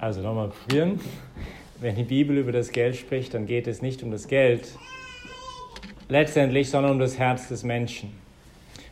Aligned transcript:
Also 0.00 0.22
nochmal 0.22 0.48
probieren. 0.48 0.98
Wenn 1.78 1.94
die 1.94 2.04
Bibel 2.04 2.38
über 2.38 2.52
das 2.52 2.72
Geld 2.72 2.96
spricht, 2.96 3.34
dann 3.34 3.44
geht 3.44 3.66
es 3.66 3.82
nicht 3.82 4.02
um 4.02 4.10
das 4.10 4.28
Geld 4.28 4.66
letztendlich, 6.08 6.70
sondern 6.70 6.92
um 6.92 6.98
das 6.98 7.18
Herz 7.18 7.48
des 7.48 7.64
Menschen. 7.64 8.10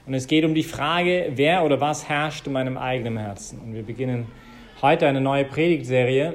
Und 0.07 0.13
es 0.13 0.27
geht 0.27 0.45
um 0.45 0.55
die 0.55 0.63
Frage, 0.63 1.33
wer 1.35 1.65
oder 1.65 1.81
was 1.81 2.11
herrscht 2.11 2.47
in 2.47 2.53
meinem 2.53 2.77
eigenen 2.77 3.17
Herzen. 3.17 3.59
Und 3.59 3.75
wir 3.75 3.83
beginnen 3.83 4.27
heute 4.83 5.07
eine 5.07 5.23
neue 5.23 5.45
Predigtserie 5.45 6.35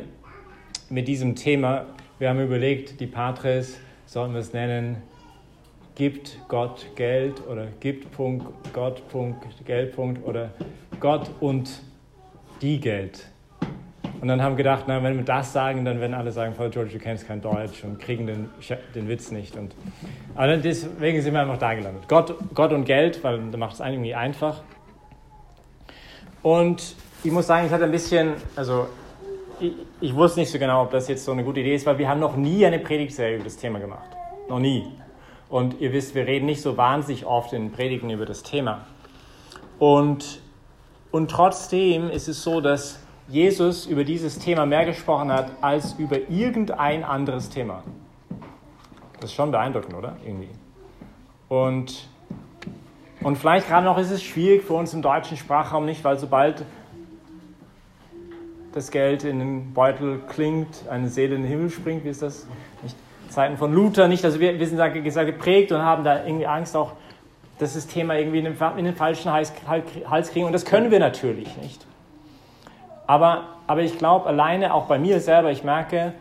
mit 0.90 1.08
diesem 1.08 1.36
Thema. 1.36 1.86
Wir 2.18 2.30
haben 2.30 2.42
überlegt, 2.42 3.00
die 3.00 3.08
Patres 3.08 3.78
sollten 4.08 4.34
wir 4.34 4.42
es 4.42 4.54
nennen, 4.54 4.98
gibt 5.94 6.40
Gott 6.48 6.88
Geld 6.96 7.46
oder 7.48 7.68
gibt 7.80 8.12
Punkt, 8.12 8.48
Gott 8.74 9.08
Punkt, 9.10 9.46
Geld 9.66 9.96
Punkt 9.96 10.26
oder 10.26 10.52
Gott 11.00 11.30
und 11.42 11.70
die 12.62 12.80
Geld. 12.80 13.28
Und 14.24 14.30
dann 14.30 14.42
haben 14.42 14.56
gedacht, 14.56 14.86
na, 14.88 15.04
wenn 15.04 15.18
wir 15.18 15.26
das 15.26 15.52
sagen, 15.52 15.84
dann 15.84 16.00
werden 16.00 16.14
alle 16.14 16.32
sagen, 16.32 16.56
Frau 16.56 16.70
George, 16.70 16.92
du 16.94 16.98
kennst 16.98 17.28
kein 17.28 17.42
Deutsch 17.42 17.84
und 17.84 18.00
kriegen 18.00 18.26
den, 18.26 18.50
den 18.96 19.10
Witz 19.10 19.32
nicht. 19.32 19.58
Und, 19.58 19.76
aber 20.34 20.56
deswegen 20.56 21.22
sind 21.22 21.34
wir 21.34 21.42
einfach 21.42 21.58
da 21.58 21.74
gelandet. 21.74 22.04
Gott, 22.08 22.34
Gott 22.56 22.72
und 22.72 22.86
Geld, 22.86 23.22
weil 23.26 23.42
da 23.52 23.58
macht 23.58 23.74
es 23.74 23.80
irgendwie 23.82 24.16
einfach. 24.16 24.62
Und 26.42 26.96
ich 27.26 27.34
muss 27.34 27.48
sagen, 27.48 27.68
ich 27.68 27.74
hatte 27.74 27.84
ein 27.84 27.92
bisschen, 27.92 28.36
also 28.56 28.88
ich, 29.60 29.74
ich, 30.00 30.16
wusste 30.16 30.40
nicht 30.40 30.52
so 30.54 30.58
genau, 30.58 30.84
ob 30.84 30.92
das 30.92 31.10
jetzt 31.10 31.26
so 31.26 31.34
eine 31.34 31.44
gute 31.44 31.60
Idee 31.60 31.76
ist, 31.76 31.86
weil 31.86 31.98
wir 31.98 32.08
haben 32.08 32.22
noch 32.22 32.38
nie 32.38 32.66
eine 32.66 32.80
Predigtserie 32.80 33.36
über 33.36 33.44
das 33.44 33.58
Thema 33.58 33.80
gemacht. 33.80 34.08
Noch 34.48 34.60
nie. 34.60 34.88
Und 35.50 35.82
ihr 35.82 35.92
wisst, 35.92 36.16
wir 36.16 36.26
reden 36.26 36.46
nicht 36.46 36.62
so 36.62 36.78
wahnsinnig 36.78 37.26
oft 37.26 37.52
in 37.52 37.74
Predigen 37.74 38.10
über 38.10 38.26
das 38.26 38.42
Thema. 38.42 38.86
Und, 39.80 40.40
und 41.12 41.30
trotzdem 41.30 42.10
ist 42.10 42.30
es 42.30 42.42
so, 42.42 42.62
dass 42.62 43.03
Jesus 43.28 43.86
über 43.86 44.04
dieses 44.04 44.40
Thema 44.40 44.66
mehr 44.66 44.86
gesprochen 44.86 45.32
hat 45.32 45.52
als 45.62 45.94
über 45.94 46.18
irgendein 46.30 47.04
anderes 47.04 47.50
Thema. 47.50 47.84
Das 49.20 49.30
ist 49.30 49.36
schon 49.36 49.52
beeindruckend, 49.52 49.94
oder? 49.94 50.18
Irgendwie. 50.26 50.50
Und, 51.48 52.10
und 53.22 53.38
vielleicht 53.38 53.68
gerade 53.68 53.86
noch 53.86 53.98
ist 53.98 54.12
es 54.12 54.22
schwierig 54.22 54.64
für 54.64 54.74
uns 54.74 54.94
im 54.94 55.02
deutschen 55.02 55.38
Sprachraum 55.38 55.86
nicht, 55.86 56.04
weil 56.04 56.20
sobald 56.20 56.66
das 58.74 58.92
Geld 58.92 59.24
in 59.24 59.40
den 59.40 59.74
Beutel 59.74 60.20
klingt, 60.28 60.88
eine 60.90 61.08
Seele 61.08 61.36
in 61.36 61.44
den 61.44 61.50
Himmel 61.50 61.70
springt, 61.70 62.04
wie 62.04 62.10
ist 62.10 62.22
das? 62.22 62.48
Nicht? 62.82 62.98
Zeiten 63.30 63.58
von 63.58 63.74
Luther 63.74 64.08
nicht. 64.08 64.26
Also 64.26 64.40
wir, 64.40 64.60
wir 64.60 64.68
sind 64.68 64.78
da 64.78 64.90
geprägt 64.90 65.72
und 65.72 65.82
haben 65.82 66.04
da 66.04 66.26
irgendwie 66.26 66.48
Angst 66.48 66.76
auch, 66.76 66.94
dass 67.60 67.76
das 67.76 67.88
Thema 67.88 68.18
irgendwie 68.18 68.40
in 68.40 68.46
den, 68.46 68.58
in 68.78 68.86
den 68.86 68.96
falschen 68.96 69.32
Hals, 69.32 69.54
Hals 69.68 70.32
kriegen. 70.32 70.46
Und 70.46 70.52
das 70.52 70.66
können 70.66 70.92
wir 70.92 71.00
natürlich 71.00 71.56
nicht. 71.58 71.86
Aber, 73.08 73.44
aber 73.68 73.82
ich 73.82 73.98
glaube, 73.98 74.28
alleine 74.28 74.74
auch 74.74 74.86
bei 74.86 74.98
mir 74.98 75.20
selber, 75.20 75.52
ich 75.52 75.64
merke, 75.64 76.14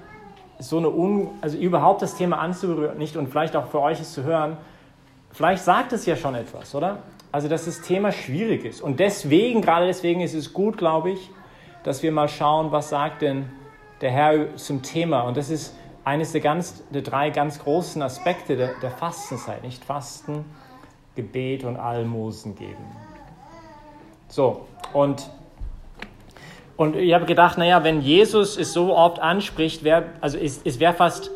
so 0.58 0.78
eine 0.78 0.88
Un 0.90 1.30
also 1.40 1.56
überhaupt 1.58 2.02
das 2.02 2.14
Thema 2.14 2.38
anzuberühren, 2.38 2.98
nicht 2.98 3.16
und 3.16 3.28
vielleicht 3.28 3.56
auch 3.56 3.66
für 3.66 3.80
euch 3.80 4.00
es 4.00 4.12
zu 4.12 4.22
hören, 4.22 4.56
vielleicht 5.32 5.64
sagt 5.64 5.92
es 5.92 6.06
ja 6.06 6.16
schon 6.16 6.34
etwas, 6.34 6.74
oder? 6.74 6.98
Also, 7.32 7.48
dass 7.48 7.64
das 7.64 7.80
Thema 7.80 8.12
schwierig 8.12 8.64
ist. 8.64 8.82
Und 8.82 9.00
deswegen, 9.00 9.62
gerade 9.62 9.86
deswegen 9.86 10.20
ist 10.20 10.34
es 10.34 10.52
gut, 10.52 10.76
glaube 10.76 11.10
ich, 11.10 11.30
dass 11.82 12.02
wir 12.02 12.12
mal 12.12 12.28
schauen, 12.28 12.72
was 12.72 12.90
sagt 12.90 13.22
denn 13.22 13.50
der 14.02 14.10
Herr 14.10 14.56
zum 14.56 14.82
Thema. 14.82 15.22
Und 15.22 15.36
das 15.36 15.48
ist 15.48 15.74
eines 16.04 16.32
der, 16.32 16.42
ganz, 16.42 16.82
der 16.90 17.02
drei 17.02 17.30
ganz 17.30 17.58
großen 17.60 18.02
Aspekte 18.02 18.56
der, 18.56 18.74
der 18.82 18.90
Fastenzeit, 18.90 19.62
nicht 19.62 19.84
Fasten, 19.84 20.44
Gebet 21.14 21.64
und 21.64 21.76
Almosen 21.76 22.54
geben. 22.54 22.84
So, 24.28 24.66
und 24.92 25.28
und 26.82 26.96
ich 26.96 27.14
habe 27.14 27.26
gedacht, 27.26 27.58
naja, 27.58 27.84
wenn 27.84 28.00
Jesus 28.00 28.58
es 28.58 28.72
so 28.72 28.96
oft 28.96 29.20
anspricht, 29.20 29.84
wär, 29.84 30.14
also 30.20 30.36
es, 30.36 30.60
es 30.64 30.80
wäre 30.80 30.92
fast, 30.92 31.30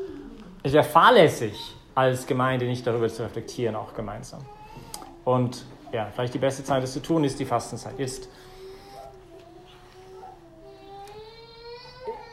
es 0.64 0.72
wäre 0.72 0.82
fahrlässig, 0.82 1.54
als 1.94 2.26
Gemeinde 2.26 2.66
nicht 2.66 2.84
darüber 2.84 3.08
zu 3.08 3.22
reflektieren, 3.22 3.76
auch 3.76 3.94
gemeinsam. 3.94 4.40
Und 5.24 5.64
ja, 5.92 6.08
vielleicht 6.12 6.34
die 6.34 6.40
beste 6.40 6.64
Zeit, 6.64 6.82
das 6.82 6.92
zu 6.92 7.00
tun, 7.00 7.22
ist 7.22 7.38
die 7.38 7.44
Fastenzeit. 7.44 7.96
Jetzt, 7.96 8.28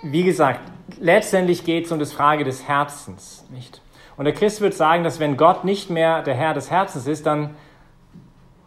wie 0.02 0.24
gesagt, 0.24 0.62
letztendlich 1.00 1.64
geht 1.64 1.86
es 1.86 1.92
um 1.92 2.00
die 2.00 2.06
Frage 2.06 2.44
des 2.44 2.68
Herzens, 2.68 3.46
nicht? 3.52 3.80
Und 4.18 4.26
der 4.26 4.34
Christ 4.34 4.60
wird 4.60 4.74
sagen, 4.74 5.04
dass 5.04 5.20
wenn 5.20 5.38
Gott 5.38 5.66
nicht 5.66 5.92
mehr 5.92 6.24
der 6.24 6.34
Herr 6.34 6.56
des 6.56 6.72
Herzens 6.72 7.06
ist, 7.06 7.28
dann 7.28 7.56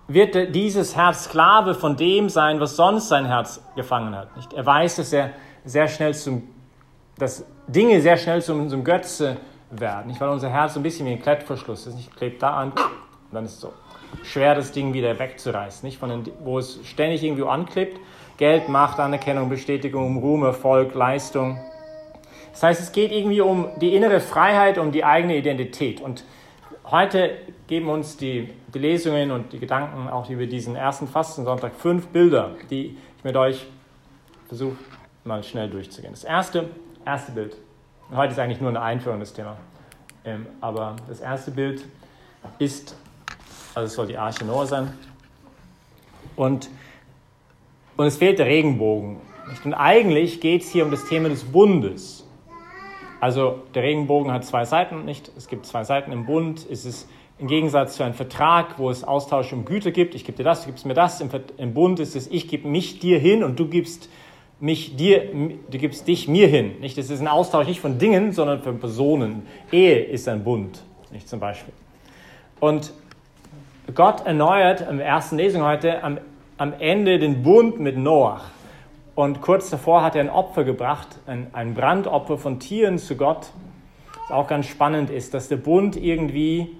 wird 0.08 0.54
dieses 0.54 0.96
Herz 0.96 1.24
Sklave 1.24 1.74
von 1.74 1.96
dem 1.96 2.28
sein, 2.28 2.60
was 2.60 2.76
sonst 2.76 3.08
sein 3.08 3.26
Herz 3.26 3.60
gefangen 3.74 4.14
hat. 4.14 4.36
Nicht? 4.36 4.52
Er 4.52 4.64
weiß, 4.64 4.96
dass 4.96 5.12
er 5.12 5.30
sehr 5.64 5.88
schnell 5.88 6.14
zum, 6.14 6.44
dass 7.18 7.44
Dinge 7.66 8.00
sehr 8.00 8.16
schnell 8.16 8.42
zum, 8.42 8.68
zum 8.68 8.84
Götze 8.84 9.36
werden. 9.70 10.06
Nicht? 10.06 10.20
Weil 10.20 10.28
unser 10.28 10.48
Herz 10.48 10.74
so 10.74 10.80
ein 10.80 10.82
bisschen 10.82 11.06
wie 11.06 11.12
ein 11.12 11.22
Klettverschluss 11.22 11.86
ist. 11.86 11.96
Nicht? 11.96 12.16
Klebt 12.16 12.42
da 12.42 12.50
an, 12.50 12.70
und 12.70 13.34
dann 13.34 13.44
ist 13.44 13.54
es 13.54 13.60
so 13.60 13.72
schwer, 14.22 14.54
das 14.54 14.70
Ding 14.70 14.92
wieder 14.92 15.18
wegzureißen. 15.18 15.84
Nicht? 15.86 15.98
Von 15.98 16.10
den, 16.10 16.32
wo 16.44 16.58
es 16.58 16.78
ständig 16.84 17.24
irgendwie 17.24 17.44
anklebt. 17.44 17.98
Geld, 18.36 18.68
Macht, 18.68 19.00
Anerkennung, 19.00 19.48
Bestätigung, 19.48 20.18
Ruhm, 20.18 20.44
Erfolg, 20.44 20.94
Leistung. 20.94 21.58
Das 22.52 22.62
heißt, 22.62 22.80
es 22.80 22.92
geht 22.92 23.10
irgendwie 23.10 23.40
um 23.40 23.68
die 23.80 23.94
innere 23.94 24.20
Freiheit, 24.20 24.78
um 24.78 24.92
die 24.92 25.04
eigene 25.04 25.36
Identität. 25.36 26.00
Und 26.00 26.22
heute 26.84 27.38
geben 27.66 27.88
uns 27.88 28.16
die, 28.16 28.50
die 28.72 28.78
Lesungen 28.78 29.30
und 29.30 29.52
die 29.52 29.58
Gedanken 29.58 30.08
auch 30.08 30.28
über 30.30 30.46
diesen 30.46 30.76
ersten 30.76 31.08
Fastensonntag 31.08 31.74
fünf 31.74 32.06
Bilder, 32.08 32.54
die 32.70 32.96
ich 33.18 33.24
mit 33.24 33.36
euch 33.36 33.66
versuche 34.46 34.76
mal 35.24 35.42
schnell 35.42 35.68
durchzugehen. 35.68 36.12
Das 36.12 36.24
erste, 36.24 36.70
erste 37.04 37.32
Bild. 37.32 37.56
Heute 38.14 38.32
ist 38.32 38.38
eigentlich 38.38 38.60
nur 38.60 38.70
ein 38.70 38.76
einführendes 38.76 39.32
Thema. 39.32 39.56
Ähm, 40.24 40.46
aber 40.60 40.96
das 41.08 41.20
erste 41.20 41.50
Bild 41.50 41.84
ist, 42.58 42.96
also 43.74 43.86
es 43.86 43.94
soll 43.94 44.06
die 44.06 44.16
Arche 44.16 44.44
Noah 44.44 44.66
sein. 44.66 44.92
Und, 46.36 46.68
und 47.96 48.06
es 48.06 48.16
fehlt 48.16 48.38
der 48.38 48.46
Regenbogen. 48.46 49.16
Und 49.64 49.74
eigentlich 49.74 50.40
geht 50.40 50.62
es 50.62 50.70
hier 50.70 50.84
um 50.84 50.90
das 50.90 51.04
Thema 51.06 51.28
des 51.28 51.44
Bundes. 51.44 52.24
Also 53.20 53.62
der 53.74 53.82
Regenbogen 53.82 54.30
hat 54.30 54.44
zwei 54.44 54.64
Seiten, 54.64 55.04
nicht? 55.04 55.30
Es 55.36 55.48
gibt 55.48 55.66
zwei 55.66 55.84
Seiten 55.84 56.12
im 56.12 56.26
Bund. 56.26 56.66
Es 56.70 56.84
ist 56.84 57.08
im 57.38 57.48
Gegensatz 57.48 57.96
zu 57.96 58.02
einem 58.02 58.14
Vertrag, 58.14 58.78
wo 58.78 58.90
es 58.90 59.04
Austausch 59.04 59.52
um 59.52 59.64
Güter 59.64 59.90
gibt. 59.90 60.14
Ich 60.14 60.24
gebe 60.24 60.38
dir 60.38 60.44
das, 60.44 60.62
du 60.62 60.68
gibst 60.68 60.86
mir 60.86 60.94
das. 60.94 61.20
Im, 61.20 61.28
Im, 61.58 61.74
Bund 61.74 62.00
ist 62.00 62.16
es, 62.16 62.28
ich 62.28 62.48
gebe 62.48 62.66
mich 62.68 62.98
dir 62.98 63.18
hin 63.18 63.44
und 63.44 63.58
du 63.60 63.68
gibst 63.68 64.08
mich 64.58 64.96
dir, 64.96 65.30
du 65.70 65.78
gibst 65.78 66.08
dich 66.08 66.28
mir 66.28 66.48
hin. 66.48 66.80
Nicht? 66.80 66.96
Das 66.96 67.10
ist 67.10 67.20
ein 67.20 67.28
Austausch 67.28 67.66
nicht 67.66 67.80
von 67.80 67.98
Dingen, 67.98 68.32
sondern 68.32 68.62
von 68.62 68.78
Personen. 68.78 69.46
Ehe 69.70 70.02
ist 70.02 70.28
ein 70.28 70.44
Bund, 70.44 70.82
nicht 71.12 71.28
zum 71.28 71.40
Beispiel. 71.40 71.74
Und 72.58 72.92
Gott 73.94 74.26
erneuert 74.26 74.86
im 74.88 74.98
ersten 74.98 75.36
Lesung 75.36 75.62
heute 75.62 76.02
am, 76.02 76.18
am 76.56 76.72
Ende 76.78 77.18
den 77.18 77.42
Bund 77.42 77.78
mit 77.78 77.98
Noach. 77.98 78.50
Und 79.14 79.42
kurz 79.42 79.68
davor 79.68 80.02
hat 80.02 80.14
er 80.14 80.22
ein 80.22 80.30
Opfer 80.30 80.64
gebracht, 80.64 81.08
ein, 81.26 81.48
ein 81.52 81.74
Brandopfer 81.74 82.38
von 82.38 82.60
Tieren 82.60 82.98
zu 82.98 83.16
Gott. 83.16 83.50
Was 84.22 84.30
auch 84.30 84.46
ganz 84.46 84.66
spannend 84.66 85.10
ist, 85.10 85.34
dass 85.34 85.48
der 85.48 85.56
Bund 85.56 85.96
irgendwie 85.96 86.76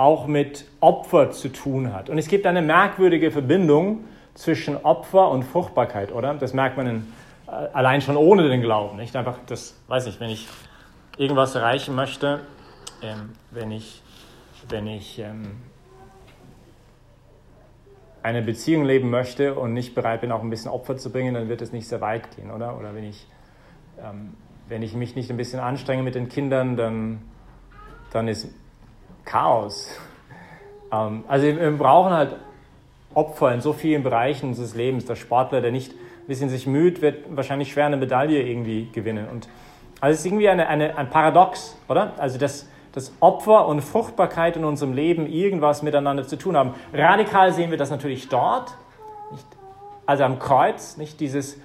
auch 0.00 0.26
mit 0.26 0.64
Opfer 0.80 1.30
zu 1.30 1.50
tun 1.50 1.92
hat. 1.92 2.08
Und 2.08 2.16
es 2.16 2.26
gibt 2.26 2.46
eine 2.46 2.62
merkwürdige 2.62 3.30
Verbindung 3.30 4.04
zwischen 4.32 4.78
Opfer 4.78 5.30
und 5.30 5.42
Fruchtbarkeit, 5.42 6.10
oder? 6.10 6.32
Das 6.32 6.54
merkt 6.54 6.78
man 6.78 6.86
in, 6.86 7.12
äh, 7.46 7.50
allein 7.50 8.00
schon 8.00 8.16
ohne 8.16 8.48
den 8.48 8.62
Glauben, 8.62 8.96
nicht? 8.96 9.14
Einfach, 9.14 9.36
das 9.46 9.78
weiß 9.88 10.06
ich, 10.06 10.18
wenn 10.18 10.30
ich 10.30 10.48
irgendwas 11.18 11.54
erreichen 11.54 11.94
möchte, 11.94 12.40
ähm, 13.02 13.34
wenn 13.50 13.70
ich, 13.70 14.02
wenn 14.70 14.86
ich 14.86 15.18
ähm, 15.18 15.58
eine 18.22 18.40
Beziehung 18.40 18.86
leben 18.86 19.10
möchte 19.10 19.52
und 19.54 19.74
nicht 19.74 19.94
bereit 19.94 20.22
bin, 20.22 20.32
auch 20.32 20.42
ein 20.42 20.48
bisschen 20.48 20.70
Opfer 20.70 20.96
zu 20.96 21.12
bringen, 21.12 21.34
dann 21.34 21.50
wird 21.50 21.60
es 21.60 21.72
nicht 21.72 21.86
sehr 21.86 22.00
weit 22.00 22.34
gehen, 22.36 22.50
oder? 22.50 22.78
Oder 22.78 22.94
wenn 22.94 23.04
ich, 23.04 23.26
ähm, 24.02 24.32
wenn 24.66 24.80
ich 24.80 24.94
mich 24.94 25.14
nicht 25.14 25.30
ein 25.30 25.36
bisschen 25.36 25.60
anstrenge 25.60 26.02
mit 26.02 26.14
den 26.14 26.30
Kindern, 26.30 26.78
dann, 26.78 27.20
dann 28.12 28.28
ist 28.28 28.48
Chaos. 29.24 29.88
Ähm, 30.92 31.24
also 31.28 31.46
wir 31.46 31.70
brauchen 31.72 32.12
halt 32.12 32.36
Opfer 33.14 33.52
in 33.52 33.60
so 33.60 33.72
vielen 33.72 34.02
Bereichen 34.02 34.50
unseres 34.50 34.74
Lebens. 34.74 35.04
Der 35.04 35.16
Sportler, 35.16 35.60
der 35.60 35.72
nicht 35.72 35.92
ein 35.92 36.26
bisschen 36.26 36.48
sich 36.48 36.66
müht, 36.66 37.02
wird 37.02 37.24
wahrscheinlich 37.36 37.72
schwer 37.72 37.86
eine 37.86 37.96
Medaille 37.96 38.42
irgendwie 38.42 38.88
gewinnen. 38.92 39.28
Und 39.28 39.48
also 40.00 40.14
es 40.14 40.20
ist 40.20 40.26
irgendwie 40.26 40.48
eine, 40.48 40.68
eine, 40.68 40.96
ein 40.96 41.10
Paradox, 41.10 41.76
oder? 41.88 42.12
Also 42.18 42.38
das 42.38 42.66
dass 42.92 43.12
Opfer 43.20 43.66
und 43.66 43.82
Fruchtbarkeit 43.82 44.56
in 44.56 44.64
unserem 44.64 44.92
Leben 44.92 45.26
irgendwas 45.26 45.82
miteinander 45.82 46.26
zu 46.26 46.36
tun 46.36 46.56
haben. 46.56 46.74
Radikal 46.92 47.52
sehen 47.52 47.70
wir 47.70 47.78
das 47.78 47.90
natürlich 47.90 48.28
dort, 48.28 48.72
nicht? 49.30 49.46
also 50.06 50.24
am 50.24 50.38
Kreuz, 50.38 50.96
nicht 50.96 51.20
dieses 51.20 51.58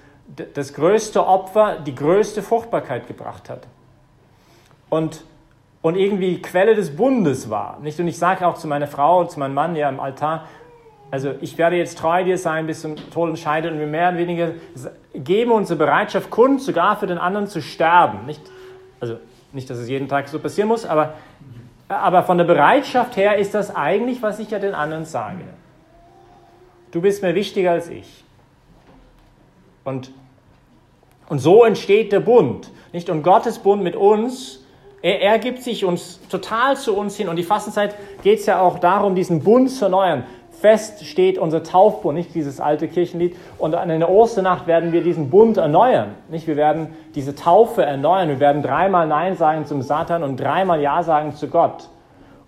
das 0.54 0.74
größte 0.74 1.24
Opfer, 1.24 1.78
die 1.78 1.94
größte 1.94 2.42
Fruchtbarkeit 2.42 3.06
gebracht 3.06 3.48
hat. 3.48 3.66
Und, 4.88 5.22
und 5.86 5.94
irgendwie 5.94 6.42
Quelle 6.42 6.74
des 6.74 6.96
Bundes 6.96 7.48
war. 7.48 7.78
Nicht? 7.80 8.00
Und 8.00 8.08
ich 8.08 8.18
sage 8.18 8.44
auch 8.44 8.54
zu 8.54 8.66
meiner 8.66 8.88
Frau, 8.88 9.24
zu 9.24 9.38
meinem 9.38 9.54
Mann 9.54 9.76
ja 9.76 9.88
am 9.88 10.00
Altar, 10.00 10.48
also 11.12 11.34
ich 11.40 11.56
werde 11.58 11.76
jetzt 11.76 11.96
treu 11.98 12.24
dir 12.24 12.38
sein 12.38 12.66
bis 12.66 12.80
zum 12.80 12.96
Tod 12.96 13.28
entscheidet 13.28 13.70
und 13.70 13.78
wir 13.78 13.86
mehr 13.86 14.08
oder 14.08 14.18
weniger 14.18 14.50
geben 15.14 15.52
unsere 15.52 15.78
Bereitschaft 15.78 16.28
kund, 16.28 16.60
sogar 16.60 16.96
für 16.96 17.06
den 17.06 17.18
anderen 17.18 17.46
zu 17.46 17.62
sterben. 17.62 18.26
Nicht, 18.26 18.40
also 18.98 19.18
nicht, 19.52 19.70
dass 19.70 19.78
es 19.78 19.88
jeden 19.88 20.08
Tag 20.08 20.26
so 20.28 20.40
passieren 20.40 20.66
muss, 20.66 20.84
aber, 20.84 21.14
aber 21.86 22.24
von 22.24 22.36
der 22.36 22.46
Bereitschaft 22.46 23.16
her 23.16 23.36
ist 23.36 23.54
das 23.54 23.72
eigentlich, 23.76 24.22
was 24.22 24.40
ich 24.40 24.50
ja 24.50 24.58
den 24.58 24.74
anderen 24.74 25.04
sage. 25.04 25.44
Du 26.90 27.00
bist 27.00 27.22
mir 27.22 27.36
wichtiger 27.36 27.70
als 27.70 27.88
ich. 27.88 28.24
Und, 29.84 30.10
und 31.28 31.38
so 31.38 31.62
entsteht 31.62 32.10
der 32.10 32.18
Bund. 32.18 32.72
Nicht? 32.92 33.08
Und 33.08 33.22
Gottes 33.22 33.60
Bund 33.60 33.84
mit 33.84 33.94
uns, 33.94 34.65
er, 35.02 35.20
er 35.20 35.38
gibt 35.38 35.62
sich 35.62 35.84
uns 35.84 36.20
total 36.28 36.76
zu 36.76 36.96
uns 36.96 37.16
hin. 37.16 37.28
Und 37.28 37.36
die 37.36 37.42
Fastenzeit 37.42 37.94
geht 38.22 38.40
es 38.40 38.46
ja 38.46 38.60
auch 38.60 38.78
darum, 38.78 39.14
diesen 39.14 39.42
Bund 39.42 39.70
zu 39.70 39.84
erneuern 39.84 40.24
fest 40.60 41.04
steht 41.04 41.38
unser 41.38 41.62
Taufbund, 41.62 42.16
nicht 42.16 42.34
dieses 42.34 42.60
alte 42.60 42.88
Kirchenlied. 42.88 43.36
Und 43.58 43.74
an 43.74 43.88
der 43.88 44.10
Osternacht 44.10 44.66
werden 44.66 44.92
wir 44.92 45.02
diesen 45.02 45.30
Bund 45.30 45.56
erneuern. 45.56 46.14
Nicht? 46.28 46.46
Wir 46.46 46.56
werden 46.56 46.88
diese 47.14 47.34
Taufe 47.34 47.84
erneuern. 47.84 48.28
Wir 48.28 48.40
werden 48.40 48.62
dreimal 48.62 49.06
Nein 49.06 49.36
sagen 49.36 49.66
zum 49.66 49.82
Satan 49.82 50.22
und 50.22 50.38
dreimal 50.38 50.80
Ja 50.80 51.02
sagen 51.02 51.34
zu 51.34 51.48
Gott. 51.48 51.88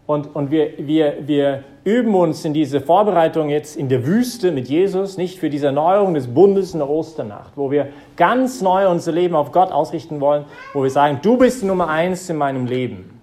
Und, 0.09 0.35
und 0.35 0.51
wir, 0.51 0.73
wir, 0.79 1.19
wir 1.27 1.65
üben 1.85 2.15
uns 2.15 2.43
in 2.47 2.55
diese 2.55 2.81
Vorbereitung 2.81 3.51
jetzt 3.51 3.77
in 3.77 3.91
der 3.91 4.07
Wüste 4.07 4.53
mit 4.53 4.67
Jesus, 4.67 5.19
nicht 5.19 5.39
für 5.39 5.51
diese 5.51 5.67
Erneuerung 5.67 6.15
des 6.15 6.29
Bundes 6.29 6.73
in 6.73 6.79
der 6.79 6.89
Osternacht, 6.89 7.53
wo 7.57 7.71
wir 7.71 7.89
ganz 8.17 8.63
neu 8.63 8.89
unser 8.89 9.13
Leben 9.13 9.37
auf 9.37 9.53
Gott 9.53 9.71
ausrichten 9.71 10.23
wollen, 10.23 10.47
wo 10.73 10.83
wir 10.83 10.89
sagen, 10.89 11.19
du 11.21 11.37
bist 11.37 11.61
die 11.61 11.67
Nummer 11.67 11.89
eins 11.89 12.31
in 12.31 12.37
meinem 12.37 12.65
Leben. 12.65 13.21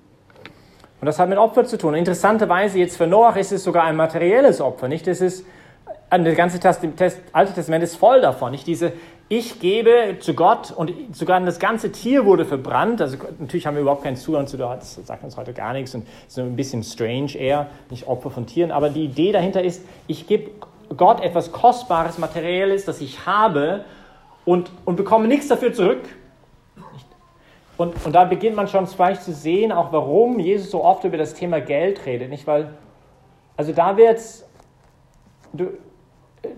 Und 1.01 1.07
das 1.07 1.17
hat 1.17 1.27
mit 1.27 1.39
Opfer 1.39 1.65
zu 1.65 1.79
tun. 1.79 1.95
interessanterweise 1.95 2.77
jetzt 2.77 2.97
für 2.97 3.07
Noach 3.07 3.37
ist 3.37 3.51
es 3.51 3.63
sogar 3.63 3.85
ein 3.85 3.95
materielles 3.95 4.61
Opfer, 4.61 4.87
nicht? 4.87 5.07
Das 5.07 5.21
ist, 5.21 5.43
das 6.11 6.35
ganze 6.35 6.59
Alte 7.31 7.53
Testament 7.53 7.83
ist 7.83 7.95
voll 7.95 8.21
davon, 8.21 8.51
nicht? 8.51 8.67
Diese, 8.67 8.93
ich 9.27 9.59
gebe 9.59 10.17
zu 10.19 10.35
Gott 10.35 10.71
und 10.71 10.93
sogar 11.15 11.39
das 11.41 11.57
ganze 11.57 11.91
Tier 11.91 12.25
wurde 12.25 12.45
verbrannt. 12.45 13.01
Also 13.01 13.17
natürlich 13.39 13.65
haben 13.65 13.75
wir 13.75 13.81
überhaupt 13.81 14.03
keinen 14.03 14.17
Zugang 14.17 14.45
zu, 14.45 14.57
das 14.57 14.95
sagt 14.95 15.23
uns 15.23 15.35
heute 15.35 15.53
gar 15.53 15.73
nichts 15.73 15.95
und 15.95 16.05
so 16.27 16.41
ein 16.41 16.55
bisschen 16.55 16.83
strange 16.83 17.35
eher, 17.35 17.67
nicht 17.89 18.07
Opfer 18.07 18.29
von 18.29 18.45
Tieren. 18.45 18.71
Aber 18.71 18.89
die 18.89 19.05
Idee 19.05 19.31
dahinter 19.31 19.63
ist, 19.63 19.83
ich 20.05 20.27
gebe 20.27 20.51
Gott 20.95 21.21
etwas 21.21 21.51
Kostbares, 21.51 22.19
Materielles, 22.19 22.85
das 22.85 23.01
ich 23.01 23.25
habe 23.25 23.85
und, 24.45 24.69
und 24.85 24.95
bekomme 24.95 25.27
nichts 25.27 25.47
dafür 25.47 25.73
zurück. 25.73 26.03
Und, 27.77 28.05
und 28.05 28.13
da 28.13 28.23
beginnt 28.25 28.55
man 28.55 28.67
schon 28.67 28.87
vielleicht 28.87 29.23
zu 29.23 29.33
sehen, 29.33 29.71
auch 29.71 29.91
warum 29.91 30.39
Jesus 30.39 30.71
so 30.71 30.83
oft 30.83 31.03
über 31.03 31.17
das 31.17 31.33
Thema 31.33 31.59
Geld 31.59 32.05
redet. 32.05 32.29
Nicht, 32.29 32.47
weil, 32.47 32.69
also 33.57 33.73
da 33.73 33.97
wird 33.97 34.17
es, 34.17 34.47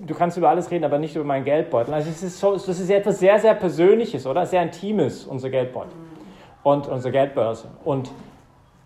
du, 0.06 0.14
kannst 0.14 0.38
über 0.38 0.50
alles 0.50 0.70
reden, 0.72 0.86
aber 0.86 0.98
nicht 0.98 1.16
über 1.16 1.26
meinen 1.26 1.46
Geldbeutel. 1.46 1.94
Also 1.94 2.10
es 2.10 2.24
ist 2.24 2.40
so, 2.40 2.54
das 2.54 2.68
ist 2.68 2.90
etwas 2.90 3.20
sehr, 3.20 3.40
sehr 3.40 3.54
Persönliches, 3.54 4.26
oder? 4.26 4.46
Sehr 4.46 4.62
Intimes, 4.62 5.26
unser 5.26 5.50
Geldbeutel 5.50 5.92
und 6.64 6.88
unsere 6.88 7.12
Geldbörse. 7.12 7.70
Und, 7.86 8.12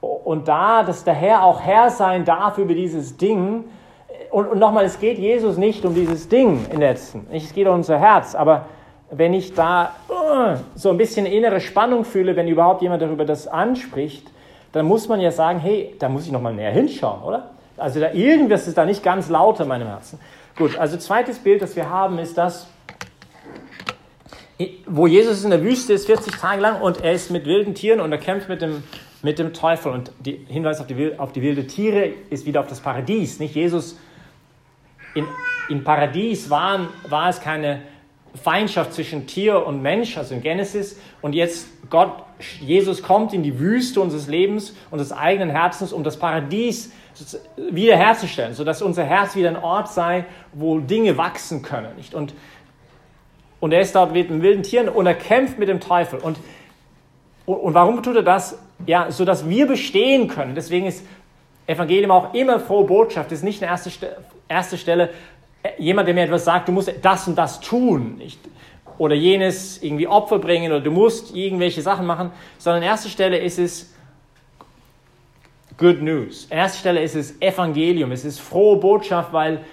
und 0.01 0.47
da, 0.47 0.83
dass 0.83 1.03
der 1.03 1.13
Herr 1.13 1.43
auch 1.43 1.61
Herr 1.61 1.89
sein 1.89 2.25
darf 2.25 2.57
über 2.57 2.73
dieses 2.73 3.17
Ding, 3.17 3.65
und, 4.29 4.47
und 4.47 4.59
nochmal, 4.59 4.85
es 4.85 4.99
geht 4.99 5.17
Jesus 5.17 5.57
nicht 5.57 5.83
um 5.83 5.93
dieses 5.93 6.29
Ding 6.29 6.65
im 6.71 6.79
letzten, 6.79 7.27
es 7.31 7.53
geht 7.53 7.67
um 7.67 7.75
unser 7.75 7.99
Herz, 7.99 8.35
aber 8.35 8.65
wenn 9.09 9.33
ich 9.33 9.53
da 9.53 9.93
uh, 10.09 10.57
so 10.75 10.89
ein 10.89 10.97
bisschen 10.97 11.25
innere 11.25 11.59
Spannung 11.59 12.05
fühle, 12.05 12.35
wenn 12.35 12.47
überhaupt 12.47 12.81
jemand 12.81 13.01
darüber 13.01 13.25
das 13.25 13.47
anspricht, 13.47 14.31
dann 14.71 14.85
muss 14.85 15.09
man 15.09 15.19
ja 15.19 15.31
sagen, 15.31 15.59
hey, 15.59 15.95
da 15.99 16.07
muss 16.07 16.25
ich 16.25 16.31
noch 16.31 16.41
mal 16.41 16.53
näher 16.53 16.71
hinschauen, 16.71 17.21
oder? 17.23 17.49
Also 17.77 17.99
da 17.99 18.11
irgendwas 18.11 18.67
ist 18.67 18.77
da 18.77 18.85
nicht 18.85 19.03
ganz 19.03 19.29
lauter 19.29 19.63
in 19.63 19.69
meinem 19.69 19.87
Herzen. 19.87 20.19
Gut, 20.55 20.77
also 20.77 20.97
zweites 20.97 21.39
Bild, 21.39 21.61
das 21.61 21.75
wir 21.75 21.89
haben, 21.89 22.19
ist 22.19 22.37
das, 22.37 22.67
wo 24.85 25.07
Jesus 25.07 25.43
in 25.43 25.49
der 25.49 25.63
Wüste 25.63 25.93
ist, 25.93 26.05
40 26.05 26.35
Tage 26.35 26.61
lang, 26.61 26.81
und 26.81 27.01
er 27.01 27.13
ist 27.13 27.31
mit 27.31 27.45
wilden 27.45 27.73
Tieren 27.73 27.99
und 27.99 28.11
er 28.11 28.17
kämpft 28.17 28.49
mit 28.49 28.61
dem, 28.61 28.83
mit 29.21 29.39
dem 29.39 29.53
Teufel. 29.53 29.91
Und 29.91 30.11
der 30.19 30.35
Hinweis 30.47 30.79
auf 30.79 30.87
die, 30.87 31.17
auf 31.17 31.31
die 31.31 31.41
wilde 31.41 31.67
Tiere 31.67 32.11
ist 32.29 32.45
wieder 32.45 32.59
auf 32.59 32.67
das 32.67 32.79
Paradies. 32.79 33.39
Nicht 33.39 33.55
Jesus 33.55 33.97
in, 35.15 35.25
im 35.69 35.83
Paradies 35.83 36.49
waren, 36.49 36.89
war 37.09 37.29
es 37.29 37.39
keine 37.39 37.81
Feindschaft 38.35 38.93
zwischen 38.93 39.27
Tier 39.27 39.65
und 39.65 39.81
Mensch, 39.81 40.17
also 40.17 40.33
in 40.33 40.41
Genesis. 40.41 40.99
Und 41.21 41.33
jetzt 41.33 41.67
Gott, 41.89 42.23
Jesus 42.61 43.03
kommt 43.03 43.33
in 43.33 43.43
die 43.43 43.59
Wüste 43.59 43.99
unseres 43.99 44.27
Lebens, 44.27 44.75
unseres 44.89 45.11
eigenen 45.11 45.49
Herzens, 45.49 45.91
um 45.91 46.03
das 46.03 46.17
Paradies 46.17 46.91
wiederherzustellen, 47.57 48.53
sodass 48.53 48.81
unser 48.81 49.03
Herz 49.03 49.35
wieder 49.35 49.49
ein 49.49 49.57
Ort 49.57 49.89
sei, 49.91 50.25
wo 50.53 50.79
Dinge 50.79 51.17
wachsen 51.17 51.61
können. 51.61 51.95
Nicht? 51.95 52.13
Und, 52.13 52.33
und 53.59 53.73
er 53.73 53.81
ist 53.81 53.95
dort 53.95 54.13
mit 54.13 54.29
den 54.29 54.41
wilden 54.41 54.63
Tieren 54.63 54.89
und 54.89 55.05
er 55.05 55.13
kämpft 55.13 55.59
mit 55.59 55.69
dem 55.69 55.79
Teufel. 55.79 56.19
Und, 56.19 56.37
und 57.45 57.73
warum 57.73 58.01
tut 58.01 58.15
er 58.15 58.23
das? 58.23 58.59
Ja, 58.85 59.11
sodass 59.11 59.47
wir 59.47 59.67
bestehen 59.67 60.27
können. 60.27 60.55
Deswegen 60.55 60.87
ist 60.87 61.05
Evangelium 61.67 62.11
auch 62.11 62.33
immer 62.33 62.59
frohe 62.59 62.85
Botschaft. 62.85 63.31
Das 63.31 63.39
ist 63.39 63.43
nicht 63.43 63.61
eine 63.61 63.71
erste, 63.71 63.91
erste 64.47 64.77
Stelle, 64.77 65.09
jemand, 65.77 66.07
der 66.07 66.15
mir 66.15 66.23
etwas 66.23 66.45
sagt, 66.45 66.67
du 66.67 66.71
musst 66.71 66.91
das 67.01 67.27
und 67.27 67.37
das 67.37 67.59
tun, 67.59 68.17
nicht? 68.17 68.39
oder 69.01 69.15
jenes 69.15 69.81
irgendwie 69.81 70.07
Opfer 70.07 70.37
bringen 70.37 70.71
oder 70.71 70.81
du 70.81 70.91
musst 70.91 71.35
irgendwelche 71.35 71.81
Sachen 71.81 72.05
machen, 72.05 72.31
sondern 72.59 72.83
an 72.83 72.89
erster 72.89 73.09
Stelle 73.09 73.39
ist 73.39 73.57
es 73.57 73.91
Good 75.77 76.01
News. 76.01 76.47
An 76.49 76.57
erster 76.57 76.79
Stelle 76.79 77.01
ist 77.01 77.15
es 77.15 77.41
Evangelium, 77.41 78.11
es 78.11 78.25
ist 78.25 78.39
frohe 78.39 78.77
Botschaft, 78.77 79.33
weil 79.33 79.63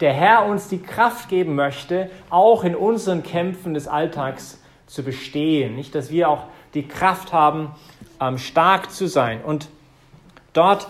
der 0.00 0.12
Herr 0.12 0.46
uns 0.46 0.68
die 0.68 0.80
Kraft 0.80 1.28
geben 1.28 1.54
möchte, 1.54 2.10
auch 2.30 2.64
in 2.64 2.76
unseren 2.76 3.22
Kämpfen 3.22 3.74
des 3.74 3.88
Alltags 3.88 4.60
zu 4.86 5.02
bestehen. 5.02 5.74
Nicht, 5.74 5.94
dass 5.94 6.10
wir 6.10 6.28
auch 6.28 6.44
die 6.74 6.86
Kraft 6.86 7.32
haben, 7.32 7.70
ähm, 8.20 8.38
stark 8.38 8.90
zu 8.90 9.06
sein. 9.06 9.42
Und 9.42 9.68
dort 10.52 10.88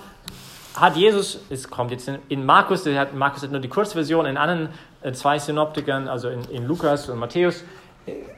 hat 0.75 0.97
Jesus, 0.97 1.41
es 1.51 1.71
kommt 1.71 1.91
jetzt 1.91 2.09
in, 2.09 2.19
in 2.29 2.47
Markus, 2.47 2.87
hat, 2.87 3.15
Markus 3.15 3.43
hat 3.43 3.51
nur 3.51 3.61
die 3.61 3.69
Kurzversion, 3.69 4.27
in 4.27 4.37
anderen 4.37 4.69
äh, 5.03 5.13
zwei 5.13 5.39
Synoptikern, 5.39 6.09
also 6.09 6.29
in, 6.29 6.45
in 6.51 6.67
Lukas 6.67 7.09
und 7.09 7.19
Matthäus, 7.19 7.65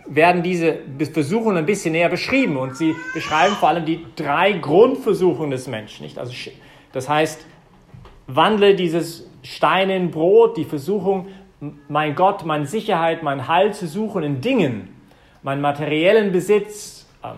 werden 0.07 0.43
diese 0.43 0.79
Versuchungen 1.13 1.57
ein 1.57 1.67
bisschen 1.67 1.93
näher 1.93 2.09
beschrieben 2.09 2.57
und 2.57 2.77
sie 2.77 2.95
beschreiben 3.15 3.55
vor 3.55 3.69
allem 3.69 3.85
die 3.85 4.05
drei 4.17 4.53
Grundversuchungen 4.53 5.51
des 5.51 5.69
Menschen. 5.69 6.05
Nicht? 6.05 6.19
Also, 6.19 6.33
das 6.93 7.09
heißt, 7.09 7.47
wandle 8.27 8.75
dieses 8.75 9.29
Stein 9.43 9.91
in 9.91 10.11
Brot, 10.11 10.57
die 10.57 10.65
Versuchung, 10.65 11.29
mein 11.89 12.15
Gott, 12.15 12.45
meine 12.45 12.67
Sicherheit, 12.67 13.23
mein 13.23 13.47
Heil 13.47 13.75
zu 13.75 13.87
suchen 13.87 14.23
in 14.23 14.41
Dingen, 14.41 14.97
meinen 15.43 15.61
materiellen 15.61 16.33
Besitz, 16.33 17.07
ähm, 17.23 17.37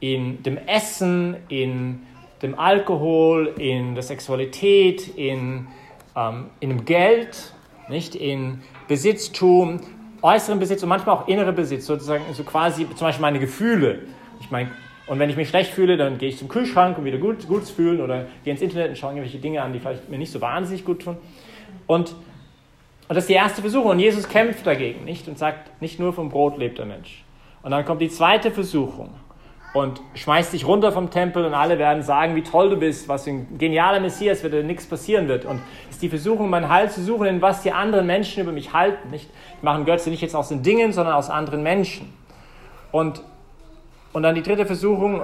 in 0.00 0.42
dem 0.42 0.58
Essen, 0.58 1.36
in 1.48 2.00
dem 2.42 2.58
Alkohol, 2.58 3.54
in 3.58 3.94
der 3.94 4.02
Sexualität, 4.02 5.08
in, 5.16 5.66
ähm, 6.14 6.50
in 6.60 6.68
dem 6.70 6.84
Geld, 6.84 7.54
nicht 7.88 8.14
in 8.14 8.60
Besitztum, 8.86 9.80
äußeren 10.24 10.58
Besitz 10.58 10.82
und 10.82 10.88
manchmal 10.88 11.16
auch 11.16 11.28
innere 11.28 11.52
Besitz, 11.52 11.86
sozusagen 11.86 12.24
so 12.32 12.42
quasi 12.44 12.88
zum 12.88 13.06
Beispiel 13.06 13.22
meine 13.22 13.38
Gefühle. 13.38 14.00
Ich 14.40 14.50
meine, 14.50 14.70
und 15.06 15.18
wenn 15.18 15.28
ich 15.28 15.36
mich 15.36 15.50
schlecht 15.50 15.72
fühle, 15.72 15.98
dann 15.98 16.16
gehe 16.16 16.30
ich 16.30 16.38
zum 16.38 16.48
Kühlschrank, 16.48 16.96
um 16.96 17.04
wieder 17.04 17.18
gut, 17.18 17.46
gut 17.46 17.66
zu 17.66 17.74
fühlen 17.74 18.00
oder 18.00 18.26
gehe 18.42 18.52
ins 18.52 18.62
Internet 18.62 18.88
und 18.88 18.96
schaue 18.96 19.10
irgendwelche 19.10 19.38
Dinge 19.38 19.60
an, 19.60 19.74
die 19.74 19.78
vielleicht 19.78 20.08
mir 20.08 20.16
nicht 20.16 20.32
so 20.32 20.40
wahnsinnig 20.40 20.84
gut 20.84 21.02
tun. 21.02 21.18
Und, 21.86 22.12
und 22.12 22.16
das 23.08 23.24
ist 23.24 23.28
die 23.28 23.34
erste 23.34 23.60
Versuchung. 23.60 23.90
Und 23.90 23.98
Jesus 23.98 24.26
kämpft 24.26 24.66
dagegen, 24.66 25.04
nicht? 25.04 25.28
Und 25.28 25.38
sagt, 25.38 25.82
nicht 25.82 26.00
nur 26.00 26.14
vom 26.14 26.30
Brot 26.30 26.56
lebt 26.56 26.78
der 26.78 26.86
Mensch. 26.86 27.22
Und 27.62 27.72
dann 27.72 27.84
kommt 27.84 28.00
die 28.00 28.08
zweite 28.08 28.50
Versuchung 28.50 29.10
und 29.74 30.00
schmeißt 30.14 30.52
dich 30.52 30.66
runter 30.66 30.92
vom 30.92 31.10
Tempel 31.10 31.44
und 31.44 31.52
alle 31.52 31.78
werden 31.78 32.04
sagen, 32.04 32.36
wie 32.36 32.42
toll 32.42 32.70
du 32.70 32.76
bist, 32.76 33.08
was 33.08 33.26
ein 33.26 33.58
genialer 33.58 33.98
Messias 33.98 34.44
wird, 34.44 34.54
dir 34.54 34.62
nichts 34.62 34.86
passieren 34.86 35.26
wird. 35.26 35.44
Und 35.44 35.60
es 35.90 35.96
ist 35.96 36.02
die 36.02 36.08
Versuchung, 36.08 36.48
mein 36.48 36.68
Heil 36.68 36.88
zu 36.90 37.02
suchen, 37.02 37.26
in 37.26 37.42
was 37.42 37.62
die 37.62 37.72
anderen 37.72 38.06
Menschen 38.06 38.40
über 38.40 38.52
mich 38.52 38.72
halten. 38.72 39.10
Nicht 39.10 39.28
machen 39.62 39.84
Götze 39.84 40.10
nicht 40.10 40.22
jetzt 40.22 40.36
aus 40.36 40.48
den 40.48 40.62
Dingen, 40.62 40.92
sondern 40.92 41.14
aus 41.14 41.28
anderen 41.28 41.64
Menschen. 41.64 42.14
Und, 42.92 43.20
und 44.12 44.22
dann 44.22 44.36
die 44.36 44.42
dritte 44.42 44.64
Versuchung, 44.64 45.22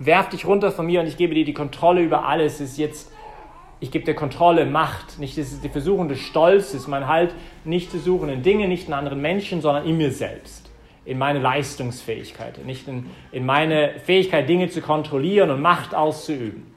werf 0.00 0.30
dich 0.30 0.46
runter 0.46 0.72
von 0.72 0.84
mir 0.84 1.00
und 1.00 1.06
ich 1.06 1.16
gebe 1.16 1.32
dir 1.34 1.44
die 1.44 1.54
Kontrolle 1.54 2.02
über 2.02 2.26
alles. 2.26 2.54
Es 2.54 2.72
ist 2.72 2.78
jetzt, 2.78 3.12
ich 3.78 3.92
gebe 3.92 4.04
dir 4.04 4.14
Kontrolle, 4.14 4.66
Macht. 4.66 5.20
Nicht, 5.20 5.38
das 5.38 5.52
ist 5.52 5.62
die 5.62 5.68
Versuchung 5.68 6.08
des 6.08 6.18
Stolzes, 6.18 6.88
mein 6.88 7.06
Halt 7.06 7.36
nicht 7.64 7.92
zu 7.92 8.00
suchen 8.00 8.30
in 8.30 8.42
Dingen, 8.42 8.68
nicht 8.68 8.88
in 8.88 8.94
anderen 8.94 9.20
Menschen, 9.20 9.60
sondern 9.60 9.86
in 9.86 9.96
mir 9.96 10.10
selbst 10.10 10.65
in 11.06 11.18
meine 11.18 11.38
Leistungsfähigkeit, 11.38 12.64
nicht 12.66 12.86
in, 12.88 13.08
in 13.32 13.46
meine 13.46 14.00
Fähigkeit, 14.00 14.48
Dinge 14.48 14.68
zu 14.68 14.82
kontrollieren 14.82 15.50
und 15.50 15.62
Macht 15.62 15.94
auszuüben. 15.94 16.74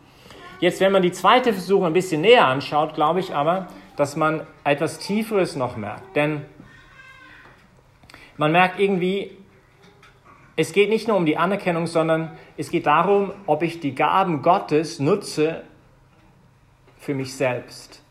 Jetzt, 0.59 0.79
wenn 0.81 0.91
man 0.91 1.01
die 1.01 1.11
zweite 1.11 1.51
Versuchung 1.51 1.87
ein 1.87 1.93
bisschen 1.93 2.21
näher 2.21 2.47
anschaut, 2.47 2.93
glaube 2.93 3.19
ich 3.19 3.33
aber, 3.33 3.67
dass 3.95 4.15
man 4.15 4.45
etwas 4.63 4.99
Tieferes 4.99 5.55
noch 5.55 5.75
merkt. 5.77 6.15
Denn 6.15 6.45
man 8.37 8.51
merkt 8.51 8.79
irgendwie, 8.79 9.31
es 10.55 10.73
geht 10.73 10.89
nicht 10.89 11.07
nur 11.07 11.17
um 11.17 11.25
die 11.25 11.37
Anerkennung, 11.37 11.87
sondern 11.87 12.31
es 12.57 12.69
geht 12.69 12.85
darum, 12.85 13.31
ob 13.45 13.63
ich 13.63 13.79
die 13.79 13.95
Gaben 13.95 14.41
Gottes 14.41 14.99
nutze 14.99 15.63
für 16.97 17.13
mich 17.13 17.35
selbst 17.35 18.03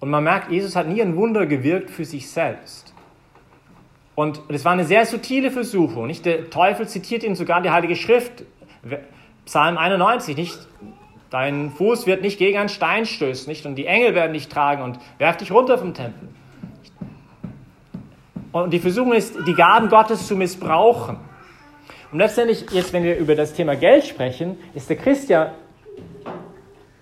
Und 0.00 0.10
man 0.10 0.24
merkt, 0.24 0.50
Jesus 0.50 0.74
hat 0.74 0.88
nie 0.88 1.00
ein 1.00 1.16
Wunder 1.16 1.46
gewirkt 1.46 1.90
für 1.90 2.04
sich 2.04 2.28
selbst. 2.28 2.89
Und 4.14 4.40
es 4.48 4.64
war 4.64 4.72
eine 4.72 4.84
sehr 4.84 5.06
subtile 5.06 5.50
Versuchung. 5.50 6.06
Nicht? 6.06 6.26
Der 6.26 6.50
Teufel 6.50 6.88
zitiert 6.88 7.22
ihn 7.22 7.34
sogar 7.34 7.62
die 7.62 7.70
Heilige 7.70 7.96
Schrift, 7.96 8.44
Psalm 9.44 9.78
91, 9.78 10.36
nicht? 10.36 10.58
Dein 11.30 11.70
Fuß 11.70 12.06
wird 12.06 12.22
nicht 12.22 12.38
gegen 12.38 12.58
einen 12.58 12.68
Stein 12.68 13.06
stößen, 13.06 13.48
nicht? 13.48 13.64
Und 13.64 13.76
die 13.76 13.86
Engel 13.86 14.14
werden 14.14 14.32
dich 14.32 14.48
tragen 14.48 14.82
und 14.82 14.98
werf 15.18 15.36
dich 15.36 15.52
runter 15.52 15.78
vom 15.78 15.94
Tempel. 15.94 16.28
Und 18.52 18.72
die 18.72 18.80
Versuchung 18.80 19.12
ist, 19.12 19.36
die 19.46 19.54
Gaben 19.54 19.88
Gottes 19.88 20.26
zu 20.26 20.34
missbrauchen. 20.34 21.18
Und 22.10 22.18
letztendlich, 22.18 22.66
jetzt, 22.72 22.92
wenn 22.92 23.04
wir 23.04 23.16
über 23.16 23.36
das 23.36 23.52
Thema 23.52 23.76
Geld 23.76 24.04
sprechen, 24.04 24.58
ist 24.74 24.90
der 24.90 24.96
Christ 24.96 25.28
ja 25.28 25.52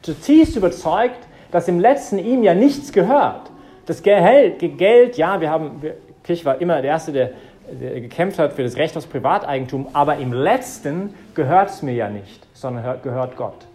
zutiefst 0.03 0.57
überzeugt, 0.57 1.27
dass 1.50 1.67
im 1.69 1.81
letzten 1.81 2.19
ihm 2.19 2.43
ja 2.43 2.55
nichts 2.55 2.93
gehört. 2.93 3.50
Das 3.87 4.03
Geld, 4.03 4.59
Geld 4.77 5.17
ja, 5.17 5.41
wir 5.41 5.50
haben, 5.50 5.81
Kirch 6.28 6.44
war 6.44 6.61
immer 6.61 6.82
der 6.82 6.90
Erste, 6.90 7.11
der, 7.11 7.30
der 7.73 8.02
gekämpft 8.02 8.38
hat 8.38 8.52
für 8.52 8.62
das 8.62 8.76
Recht 8.76 8.94
auf 8.99 9.08
Privateigentum, 9.08 9.88
aber 9.94 10.18
im 10.18 10.35
letzten 10.35 11.14
gehört 11.35 11.70
es 11.70 11.80
mir 11.80 11.94
ja 11.94 12.11
nicht, 12.11 12.47
sondern 12.52 13.00
gehört 13.02 13.35
Gott. 13.37 13.66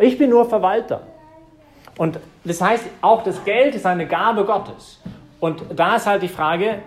Ich 0.00 0.18
bin 0.18 0.30
nur 0.30 0.48
Verwalter. 0.48 1.02
Und 1.96 2.18
das 2.42 2.60
heißt, 2.60 2.84
auch 3.02 3.22
das 3.22 3.44
Geld 3.44 3.76
ist 3.76 3.86
eine 3.86 4.04
Gabe 4.06 4.44
Gottes. 4.44 5.00
Und 5.38 5.62
da 5.76 5.94
ist 5.94 6.06
halt 6.06 6.22
die 6.22 6.28
Frage, 6.28 6.80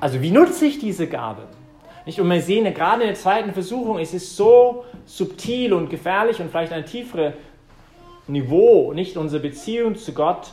also 0.00 0.20
wie 0.20 0.30
nutze 0.30 0.66
ich 0.66 0.78
diese 0.78 1.06
Gabe? 1.06 1.44
Nicht? 2.04 2.20
Und 2.20 2.28
wir 2.28 2.42
sehen, 2.42 2.72
gerade 2.74 3.02
in 3.02 3.08
der 3.08 3.16
zweiten 3.16 3.54
Versuchung 3.54 3.98
ist 3.98 4.12
es 4.12 4.36
so 4.36 4.84
subtil 5.06 5.72
und 5.72 5.88
gefährlich 5.88 6.40
und 6.40 6.50
vielleicht 6.50 6.74
ein 6.74 6.84
tieferes 6.84 7.32
Niveau, 8.26 8.92
nicht 8.92 9.16
unsere 9.16 9.40
Beziehung 9.40 9.96
zu 9.96 10.12
Gott, 10.12 10.52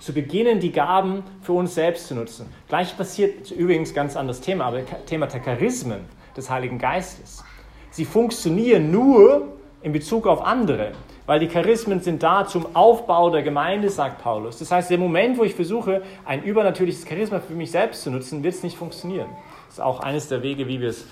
zu 0.00 0.12
beginnen, 0.12 0.60
die 0.60 0.72
Gaben 0.72 1.22
für 1.42 1.52
uns 1.52 1.74
selbst 1.74 2.08
zu 2.08 2.14
nutzen. 2.14 2.52
Gleich 2.68 2.96
passiert 2.96 3.50
übrigens 3.50 3.94
ganz 3.94 4.16
anderes 4.16 4.40
Thema, 4.40 4.66
aber 4.66 4.82
Thema 5.06 5.26
der 5.26 5.40
Charismen 5.40 6.00
des 6.36 6.50
Heiligen 6.50 6.78
Geistes. 6.78 7.44
Sie 7.90 8.04
funktionieren 8.04 8.90
nur 8.90 9.56
in 9.82 9.92
Bezug 9.92 10.26
auf 10.26 10.44
andere, 10.44 10.92
weil 11.26 11.38
die 11.38 11.48
Charismen 11.48 12.00
sind 12.00 12.22
da 12.22 12.46
zum 12.46 12.74
Aufbau 12.74 13.30
der 13.30 13.42
Gemeinde, 13.42 13.88
sagt 13.88 14.22
Paulus. 14.22 14.58
Das 14.58 14.70
heißt, 14.70 14.90
im 14.90 15.00
Moment, 15.00 15.38
wo 15.38 15.44
ich 15.44 15.54
versuche, 15.54 16.02
ein 16.24 16.42
übernatürliches 16.42 17.06
Charisma 17.08 17.40
für 17.40 17.54
mich 17.54 17.70
selbst 17.70 18.02
zu 18.02 18.10
nutzen, 18.10 18.42
wird 18.42 18.54
es 18.54 18.62
nicht 18.62 18.76
funktionieren. 18.76 19.28
Das 19.66 19.78
ist 19.78 19.80
auch 19.80 20.00
eines 20.00 20.28
der 20.28 20.42
Wege, 20.42 20.68
wie 20.68 20.80
wir 20.80 20.88
es 20.88 21.06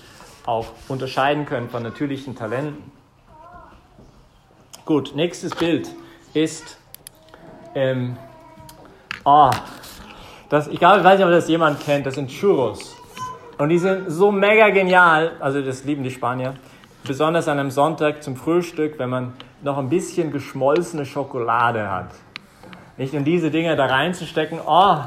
auch 0.45 0.67
unterscheiden 0.89 1.45
können 1.45 1.69
von 1.69 1.83
natürlichen 1.83 2.35
Talenten. 2.35 2.91
Gut, 4.85 5.13
nächstes 5.15 5.55
Bild 5.55 5.89
ist, 6.33 6.77
ähm, 7.73 8.17
oh, 9.25 9.49
das, 10.49 10.67
ich 10.67 10.79
glaube, 10.79 10.99
ich 10.99 11.03
weiß 11.03 11.17
nicht, 11.17 11.25
ob 11.25 11.31
das 11.31 11.47
jemand 11.49 11.79
kennt, 11.81 12.05
das 12.05 12.15
sind 12.15 12.29
Churros. 12.29 12.95
Und 13.57 13.69
die 13.69 13.77
sind 13.77 14.09
so 14.09 14.31
mega 14.31 14.69
genial, 14.69 15.33
also 15.39 15.61
das 15.61 15.83
lieben 15.83 16.03
die 16.03 16.11
Spanier, 16.11 16.53
besonders 17.03 17.47
an 17.47 17.59
einem 17.59 17.71
Sonntag 17.71 18.23
zum 18.23 18.35
Frühstück, 18.35 18.99
wenn 18.99 19.09
man 19.09 19.33
noch 19.63 19.77
ein 19.77 19.89
bisschen 19.89 20.31
geschmolzene 20.31 21.05
Schokolade 21.05 21.89
hat. 21.89 22.11
Nicht 22.97 23.13
in 23.13 23.25
diese 23.25 23.51
Dinger 23.51 23.75
da 23.75 23.87
reinzustecken, 23.87 24.59
oh, 24.65 24.97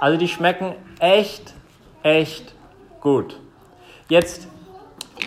also 0.00 0.18
die 0.18 0.28
schmecken 0.28 0.74
echt, 0.98 1.54
echt 2.02 2.54
gut. 3.00 3.38
Jetzt 4.08 4.48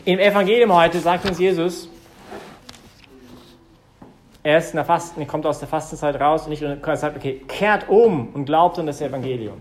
im 0.06 0.20
Evangelium 0.20 0.74
heute 0.74 1.00
sagt 1.00 1.30
uns 1.30 1.40
Jesus, 1.40 1.90
er 4.44 4.58
ist 4.58 4.72
in 4.72 4.76
der 4.76 4.86
Fasten, 4.86 5.26
kommt 5.26 5.46
aus 5.46 5.60
der 5.60 5.70
Fastenzeit 5.70 6.20
raus 6.20 6.44
und 6.44 6.50
nicht 6.50 6.64
und 6.64 6.98
sagt, 6.98 7.16
okay, 7.16 7.42
kehrt 7.48 7.88
um 7.88 8.28
und 8.34 8.46
glaubt 8.46 8.78
an 8.78 8.86
das 8.86 9.02
Evangelium. 9.02 9.58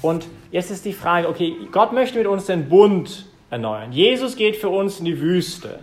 Und 0.00 0.26
jetzt 0.50 0.70
ist 0.70 0.84
die 0.84 0.94
Frage, 0.94 1.28
okay, 1.28 1.54
Gott 1.70 1.92
möchte 1.92 2.18
mit 2.18 2.26
uns 2.26 2.46
den 2.46 2.68
Bund 2.68 3.26
erneuern. 3.50 3.92
Jesus 3.92 4.34
geht 4.36 4.56
für 4.56 4.70
uns 4.70 4.98
in 4.98 5.04
die 5.04 5.20
Wüste. 5.20 5.80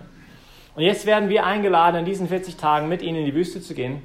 Und 0.76 0.84
jetzt 0.84 1.06
werden 1.06 1.30
wir 1.30 1.46
eingeladen, 1.46 1.98
in 1.98 2.06
diesen 2.06 2.28
40 2.28 2.58
Tagen 2.58 2.90
mit 2.90 3.02
ihnen 3.02 3.20
in 3.20 3.26
die 3.26 3.36
Wüste 3.36 3.62
zu 3.62 3.76
gehen 3.76 4.02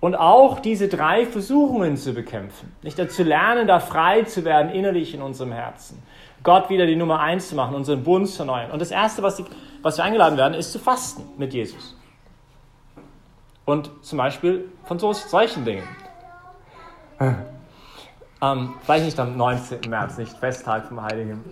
und 0.00 0.16
auch 0.16 0.58
diese 0.58 0.88
drei 0.88 1.24
Versuchungen 1.24 1.96
zu 1.96 2.12
bekämpfen. 2.12 2.74
Nicht 2.82 2.98
zu 3.10 3.22
lernen, 3.22 3.66
da 3.66 3.80
frei 3.80 4.22
zu 4.24 4.44
werden 4.44 4.70
innerlich 4.72 5.14
in 5.14 5.22
unserem 5.22 5.52
Herzen. 5.52 6.02
Gott 6.42 6.68
wieder 6.70 6.86
die 6.86 6.96
Nummer 6.96 7.20
eins 7.20 7.48
zu 7.48 7.54
machen, 7.54 7.74
unseren 7.74 8.02
Bund 8.02 8.28
zu 8.28 8.42
erneuern. 8.42 8.70
Und 8.72 8.82
das 8.82 8.90
Erste, 8.90 9.22
was, 9.22 9.36
die, 9.36 9.44
was 9.80 9.96
wir 9.96 10.04
eingeladen 10.04 10.36
werden, 10.36 10.54
ist 10.54 10.72
zu 10.72 10.78
fasten 10.78 11.22
mit 11.38 11.54
Jesus. 11.54 11.96
Und 13.64 13.90
zum 14.02 14.18
Beispiel 14.18 14.70
von 14.84 14.98
so, 14.98 15.12
solchen 15.12 15.64
Dingen. 15.64 15.88
Ähm, 18.42 18.74
vielleicht 18.82 19.04
nicht 19.04 19.20
am 19.20 19.36
19. 19.36 19.88
März, 19.88 20.18
nicht 20.18 20.36
Festtag 20.36 20.88
vom 20.88 21.00
Heiligen 21.00 21.44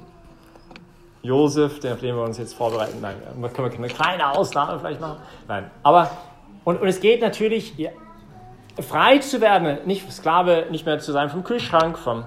Josef, 1.22 1.76
auf 1.84 2.00
den 2.00 2.16
wir 2.16 2.22
uns 2.24 2.36
jetzt 2.36 2.54
vorbereiten. 2.54 2.98
Nein, 3.00 3.14
können 3.54 3.70
wir 3.70 3.78
eine 3.78 3.86
kleine 3.86 4.28
Ausnahme 4.28 4.78
vielleicht 4.80 5.00
machen. 5.00 5.18
Nein, 5.46 5.70
aber, 5.84 6.10
und, 6.64 6.80
und 6.80 6.88
es 6.88 7.00
geht 7.00 7.20
natürlich, 7.20 7.74
frei 8.80 9.18
zu 9.18 9.40
werden, 9.40 9.86
nicht 9.86 10.10
Sklave, 10.10 10.66
nicht 10.70 10.84
mehr 10.84 10.98
zu 10.98 11.12
sein 11.12 11.30
vom 11.30 11.44
Kühlschrank, 11.44 11.96
vom 11.96 12.24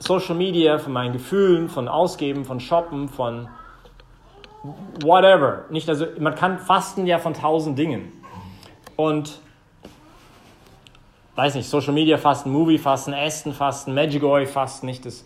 Social 0.00 0.34
Media, 0.34 0.78
von 0.78 0.92
meinen 0.92 1.12
Gefühlen, 1.12 1.68
von 1.68 1.86
Ausgeben, 1.86 2.44
von 2.44 2.58
Shoppen, 2.58 3.08
von 3.08 3.48
whatever. 5.02 5.66
Nicht, 5.70 5.88
also, 5.88 6.06
man 6.18 6.34
kann 6.34 6.58
fasten 6.58 7.06
ja 7.06 7.18
von 7.18 7.34
tausend 7.34 7.78
Dingen. 7.78 8.23
Und 8.96 9.38
weiß 11.36 11.54
nicht, 11.54 11.68
Social 11.68 11.92
Media 11.92 12.16
fasten, 12.16 12.50
Movie 12.50 12.78
fasten, 12.78 13.12
Essen 13.12 13.52
fasten, 13.52 13.94
Medjugorje 13.94 14.46
fasten, 14.46 14.86
nicht 14.86 15.04
das 15.04 15.24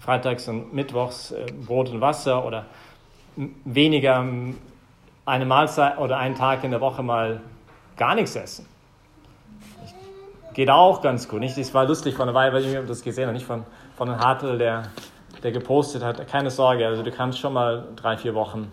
Freitags 0.00 0.48
und 0.48 0.74
Mittwochs 0.74 1.30
äh, 1.30 1.46
Brot 1.66 1.88
und 1.90 2.00
Wasser 2.00 2.44
oder 2.44 2.66
weniger 3.64 4.24
eine 5.26 5.46
Mahlzeit 5.46 5.98
oder 5.98 6.18
einen 6.18 6.34
Tag 6.34 6.64
in 6.64 6.70
der 6.70 6.80
Woche 6.80 7.02
mal 7.02 7.40
gar 7.96 8.14
nichts 8.14 8.36
essen. 8.36 8.66
Geht 10.52 10.70
auch 10.70 11.02
ganz 11.02 11.28
gut. 11.28 11.40
Nicht? 11.40 11.58
Das 11.58 11.74
war 11.74 11.84
lustig 11.84 12.14
von 12.14 12.26
der 12.26 12.34
Weile, 12.34 12.52
weil 12.52 12.64
ich 12.64 12.88
das 12.88 13.02
gesehen 13.02 13.24
habe, 13.24 13.34
nicht 13.34 13.46
von, 13.46 13.64
von 13.96 14.08
einem 14.08 14.20
Hartl, 14.20 14.56
der, 14.56 14.84
der 15.42 15.50
gepostet 15.50 16.02
hat. 16.02 16.28
Keine 16.28 16.50
Sorge, 16.50 16.86
also 16.86 17.02
du 17.02 17.10
kannst 17.10 17.40
schon 17.40 17.52
mal 17.52 17.88
drei, 17.96 18.16
vier 18.16 18.34
Wochen 18.34 18.70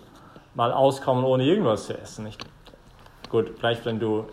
mal 0.54 0.72
auskommen, 0.72 1.24
ohne 1.24 1.44
irgendwas 1.44 1.88
zu 1.88 1.98
essen. 1.98 2.26
Nicht? 2.26 2.46
Gut, 3.32 3.54
vielleicht 3.58 3.86
wenn 3.86 3.98
du 3.98 4.26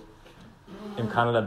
im 0.96 1.08
Kanada 1.08 1.40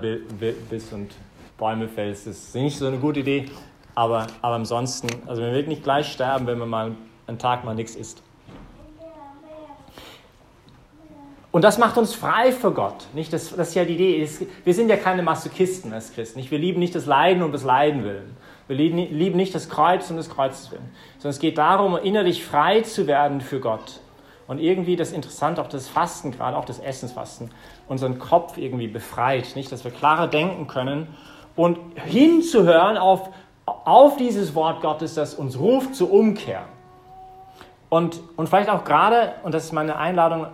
bist 0.70 0.94
und 0.94 1.12
Bäume 1.58 1.90
fällst, 1.90 2.26
ist 2.26 2.56
nicht 2.56 2.78
so 2.78 2.88
eine 2.88 2.98
gute 2.98 3.20
Idee. 3.20 3.50
Aber, 3.94 4.28
aber 4.42 4.56
ansonsten, 4.56 5.10
also 5.28 5.42
wir 5.42 5.52
werden 5.52 5.68
nicht 5.68 5.84
gleich 5.84 6.10
sterben, 6.10 6.48
wenn 6.48 6.58
man 6.58 6.70
mal 6.70 6.92
einen 7.28 7.40
Tag 7.40 7.66
mal 7.66 7.76
nichts 7.76 7.96
isst. 7.96 8.24
Und 11.52 11.66
das 11.66 11.78
macht 11.78 11.98
uns 11.98 12.16
frei 12.16 12.54
für 12.54 12.72
Gott. 12.72 13.08
Nicht? 13.14 13.34
Das, 13.34 13.54
das 13.54 13.68
ist 13.68 13.76
ja 13.76 13.84
die 13.84 13.96
Idee. 13.96 14.30
Wir 14.64 14.74
sind 14.74 14.88
ja 14.88 14.96
keine 14.96 15.22
Masochisten 15.22 15.92
als 15.92 16.14
Christen. 16.14 16.40
Nicht? 16.40 16.52
Wir 16.52 16.60
lieben 16.60 16.80
nicht 16.80 16.96
das 16.96 17.06
Leiden 17.06 17.44
um 17.44 17.52
das 17.52 17.64
Leiden 17.64 18.06
willen. 18.06 18.38
Wir 18.70 18.78
lieben, 18.78 19.36
nicht 19.36 19.54
das 19.54 19.68
Kreuz 19.68 20.10
um 20.10 20.16
des 20.16 20.30
Kreuzes 20.30 20.72
willen. 20.72 20.90
Sondern 21.18 21.32
es 21.32 21.40
geht 21.40 21.58
darum, 21.58 21.98
innerlich 21.98 22.46
frei 22.46 22.80
zu 22.82 23.08
werden 23.08 23.42
für 23.42 23.60
Gott. 23.60 24.00
Und 24.52 24.60
irgendwie 24.60 24.98
das 24.98 25.14
Interessante, 25.14 25.62
auch 25.62 25.70
das 25.70 25.88
Fasten, 25.88 26.32
gerade 26.32 26.58
auch 26.58 26.66
das 26.66 26.78
Essensfasten, 26.78 27.52
unseren 27.88 28.20
Kopf 28.20 28.58
irgendwie 28.58 28.88
befreit, 28.88 29.56
nicht, 29.56 29.72
dass 29.72 29.86
wir 29.86 29.92
klarer 29.92 30.28
denken 30.28 30.68
können 30.68 31.08
und 31.56 31.78
hinzuhören 31.96 32.98
auf, 32.98 33.30
auf 33.66 34.18
dieses 34.18 34.54
Wort 34.54 34.82
Gottes, 34.82 35.14
das 35.14 35.36
uns 35.36 35.58
ruft 35.58 35.96
zur 35.96 36.12
Umkehr. 36.12 36.64
Und, 37.88 38.20
und 38.36 38.50
vielleicht 38.50 38.70
auch 38.70 38.84
gerade, 38.84 39.36
und 39.44 39.54
das 39.54 39.64
ist 39.64 39.72
meine 39.72 39.96
Einladung 39.96 40.48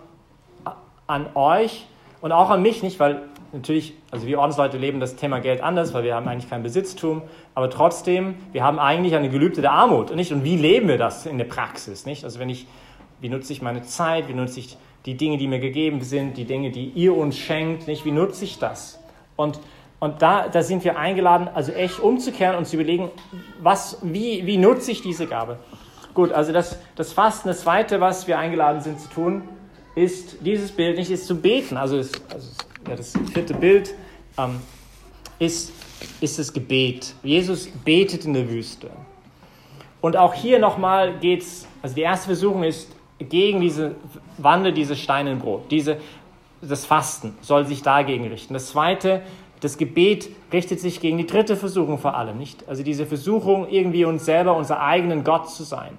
an 1.07 1.25
euch 1.33 1.87
und 2.21 2.31
auch 2.31 2.51
an 2.51 2.61
mich, 2.61 2.83
nicht, 2.83 2.99
weil 2.99 3.23
natürlich, 3.51 3.95
also 4.11 4.27
wir 4.27 4.37
Ordensleute 4.37 4.77
leben 4.77 4.99
das 4.99 5.15
Thema 5.15 5.39
Geld 5.39 5.63
anders, 5.63 5.95
weil 5.95 6.03
wir 6.03 6.13
haben 6.13 6.27
eigentlich 6.27 6.51
kein 6.51 6.61
Besitztum, 6.61 7.23
aber 7.55 7.71
trotzdem, 7.71 8.35
wir 8.51 8.63
haben 8.63 8.77
eigentlich 8.77 9.15
eine 9.15 9.31
Gelübde 9.31 9.61
der 9.61 9.71
Armut, 9.71 10.15
nicht? 10.15 10.31
Und 10.31 10.43
wie 10.43 10.55
leben 10.55 10.87
wir 10.87 10.99
das 10.99 11.25
in 11.25 11.39
der 11.39 11.45
Praxis, 11.45 12.05
nicht? 12.05 12.25
Also 12.25 12.39
wenn 12.39 12.49
ich 12.49 12.67
wie 13.21 13.29
nutze 13.29 13.53
ich 13.53 13.61
meine 13.61 13.83
Zeit? 13.83 14.27
Wie 14.27 14.33
nutze 14.33 14.59
ich 14.59 14.77
die 15.05 15.15
Dinge, 15.15 15.37
die 15.37 15.47
mir 15.47 15.59
gegeben 15.59 16.01
sind, 16.01 16.37
die 16.37 16.45
Dinge, 16.45 16.71
die 16.71 16.89
ihr 16.89 17.15
uns 17.15 17.37
schenkt? 17.37 17.87
Nicht? 17.87 18.05
Wie 18.05 18.11
nutze 18.11 18.45
ich 18.45 18.59
das? 18.59 18.99
Und, 19.35 19.59
und 19.99 20.21
da, 20.21 20.47
da 20.47 20.61
sind 20.61 20.83
wir 20.83 20.97
eingeladen, 20.97 21.47
also 21.53 21.71
echt 21.71 21.99
umzukehren 21.99 22.55
und 22.55 22.65
zu 22.65 22.75
überlegen, 22.75 23.09
was, 23.61 23.99
wie, 24.01 24.45
wie 24.45 24.57
nutze 24.57 24.91
ich 24.91 25.01
diese 25.01 25.27
Gabe? 25.27 25.59
Gut, 26.13 26.31
also 26.31 26.51
das, 26.51 26.79
das 26.95 27.13
Fasten, 27.13 27.47
das 27.47 27.61
Zweite, 27.61 28.01
was 28.01 28.27
wir 28.27 28.39
eingeladen 28.39 28.81
sind 28.81 28.99
zu 28.99 29.09
tun, 29.09 29.43
ist 29.95 30.37
dieses 30.41 30.71
Bild, 30.71 30.97
nicht 30.97 31.09
ist 31.09 31.25
zu 31.25 31.35
beten. 31.35 31.77
Also 31.77 31.97
das, 31.97 32.11
also 32.31 32.49
ja, 32.87 32.95
das 32.95 33.13
vierte 33.33 33.53
Bild 33.53 33.93
ähm, 34.37 34.59
ist, 35.39 35.71
ist 36.21 36.39
das 36.39 36.53
Gebet. 36.53 37.13
Jesus 37.23 37.67
betet 37.67 38.25
in 38.25 38.33
der 38.33 38.49
Wüste. 38.49 38.89
Und 40.01 40.17
auch 40.17 40.33
hier 40.33 40.59
nochmal 40.59 41.17
geht 41.19 41.41
es, 41.41 41.67
also 41.81 41.95
die 41.95 42.01
erste 42.01 42.27
Versuchung 42.27 42.63
ist, 42.63 42.89
gegen 43.19 43.61
diese, 43.61 43.95
wandle 44.37 44.73
diese 44.73 44.95
Steine 44.95 45.31
in 45.31 45.39
Brot. 45.39 45.71
Diese, 45.71 45.97
das 46.61 46.85
Fasten 46.85 47.37
soll 47.41 47.65
sich 47.65 47.81
dagegen 47.81 48.27
richten. 48.27 48.53
Das 48.53 48.67
zweite, 48.67 49.21
Das 49.59 49.77
Gebet 49.77 50.29
richtet 50.53 50.79
sich 50.79 50.99
gegen 50.99 51.17
die 51.17 51.25
dritte 51.25 51.55
Versuchung 51.55 51.97
vor 51.97 52.15
allem, 52.15 52.37
nicht? 52.37 52.67
Also 52.69 52.83
diese 52.83 53.05
Versuchung, 53.05 53.67
irgendwie 53.69 54.05
uns 54.05 54.25
selber, 54.25 54.55
unser 54.55 54.81
eigenen 54.81 55.23
Gott 55.23 55.49
zu 55.49 55.63
sein. 55.63 55.97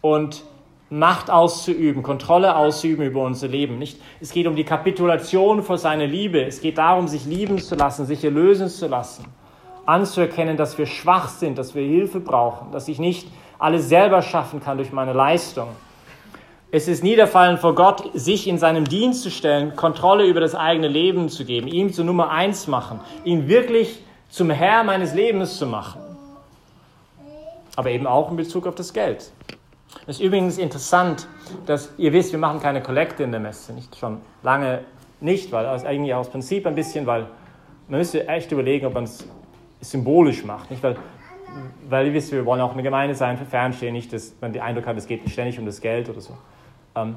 Und 0.00 0.44
Macht 0.88 1.30
auszuüben, 1.30 2.04
Kontrolle 2.04 2.54
auszuüben 2.54 3.04
über 3.06 3.22
unser 3.22 3.48
Leben. 3.48 3.76
Nicht? 3.76 4.00
Es 4.20 4.30
geht 4.30 4.46
um 4.46 4.54
die 4.54 4.62
Kapitulation 4.62 5.64
vor 5.64 5.78
seiner 5.78 6.06
Liebe. 6.06 6.40
Es 6.44 6.60
geht 6.60 6.78
darum, 6.78 7.08
sich 7.08 7.24
lieben 7.24 7.58
zu 7.58 7.74
lassen, 7.74 8.06
sich 8.06 8.22
erlösen 8.22 8.68
zu 8.68 8.86
lassen. 8.86 9.24
Anzuerkennen, 9.84 10.56
dass 10.56 10.78
wir 10.78 10.86
schwach 10.86 11.28
sind, 11.28 11.58
dass 11.58 11.74
wir 11.74 11.82
Hilfe 11.82 12.20
brauchen, 12.20 12.70
dass 12.70 12.86
ich 12.86 13.00
nicht 13.00 13.26
alles 13.58 13.88
selber 13.88 14.22
schaffen 14.22 14.60
kann 14.60 14.76
durch 14.76 14.92
meine 14.92 15.12
Leistung. 15.12 15.70
Es 16.72 16.88
ist 16.88 17.04
Niederfallen 17.04 17.58
vor 17.58 17.76
Gott, 17.76 18.10
sich 18.14 18.48
in 18.48 18.58
seinem 18.58 18.86
Dienst 18.86 19.22
zu 19.22 19.30
stellen, 19.30 19.76
Kontrolle 19.76 20.26
über 20.26 20.40
das 20.40 20.56
eigene 20.56 20.88
Leben 20.88 21.28
zu 21.28 21.44
geben, 21.44 21.68
ihm 21.68 21.92
zur 21.92 22.04
Nummer 22.04 22.30
eins 22.30 22.66
machen, 22.66 22.98
ihn 23.24 23.46
wirklich 23.46 24.00
zum 24.30 24.50
Herr 24.50 24.82
meines 24.82 25.14
Lebens 25.14 25.58
zu 25.58 25.66
machen. 25.66 26.00
Aber 27.76 27.90
eben 27.90 28.08
auch 28.08 28.30
in 28.30 28.36
Bezug 28.36 28.66
auf 28.66 28.74
das 28.74 28.92
Geld. 28.92 29.30
Es 30.08 30.16
ist 30.16 30.20
übrigens 30.20 30.58
interessant, 30.58 31.28
dass 31.66 31.92
ihr 31.98 32.12
wisst, 32.12 32.32
wir 32.32 32.40
machen 32.40 32.60
keine 32.60 32.82
Kollekte 32.82 33.22
in 33.22 33.30
der 33.30 33.40
Messe, 33.40 33.72
nicht 33.72 33.94
schon 33.94 34.20
lange 34.42 34.80
nicht, 35.20 35.52
weil 35.52 35.64
das 35.64 35.84
eigentlich 35.84 36.14
aus 36.14 36.28
Prinzip 36.28 36.66
ein 36.66 36.74
bisschen, 36.74 37.06
weil 37.06 37.28
man 37.86 38.00
müsste 38.00 38.26
echt 38.26 38.50
überlegen, 38.50 38.86
ob 38.86 38.94
man 38.94 39.04
es 39.04 39.24
symbolisch 39.80 40.44
macht, 40.44 40.72
nicht 40.72 40.82
weil 40.82 40.96
weil 41.88 42.06
ihr 42.06 42.14
wisst, 42.14 42.32
wir 42.32 42.44
wollen 42.44 42.60
auch 42.60 42.72
eine 42.72 42.82
Gemeinde 42.82 43.14
sein, 43.14 43.38
fernstehen, 43.38 43.92
nicht, 43.92 44.12
dass 44.12 44.34
man 44.40 44.52
den 44.52 44.62
Eindruck 44.62 44.86
hat, 44.86 44.96
es 44.96 45.06
geht 45.06 45.28
ständig 45.30 45.58
um 45.58 45.66
das 45.66 45.80
Geld 45.80 46.08
oder 46.08 46.20
so. 46.20 46.34
Ähm, 46.94 47.16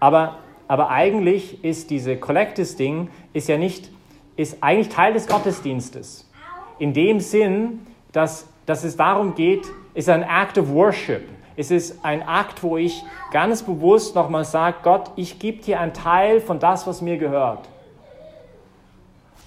aber, 0.00 0.38
aber 0.68 0.90
eigentlich 0.90 1.62
ist 1.64 1.90
diese 1.90 2.16
Collectors-Ding 2.16 3.08
ist 3.32 3.48
ja 3.48 3.56
nicht, 3.56 3.90
ist 4.36 4.62
eigentlich 4.62 4.88
Teil 4.88 5.12
des 5.12 5.26
Gottesdienstes. 5.26 6.30
In 6.78 6.92
dem 6.92 7.20
Sinn, 7.20 7.86
dass, 8.12 8.48
dass 8.66 8.84
es 8.84 8.96
darum 8.96 9.34
geht, 9.34 9.66
ist 9.94 10.08
ein 10.08 10.22
Act 10.22 10.58
of 10.58 10.68
Worship. 10.70 11.22
Es 11.56 11.70
ist 11.70 12.04
ein 12.04 12.22
Akt, 12.22 12.62
wo 12.62 12.76
ich 12.76 13.02
ganz 13.32 13.62
bewusst 13.62 14.14
nochmal 14.14 14.44
sage, 14.44 14.76
Gott, 14.82 15.10
ich 15.16 15.38
gebe 15.38 15.62
dir 15.62 15.80
einen 15.80 15.94
Teil 15.94 16.40
von 16.40 16.58
das, 16.58 16.86
was 16.86 17.00
mir 17.00 17.16
gehört. 17.16 17.66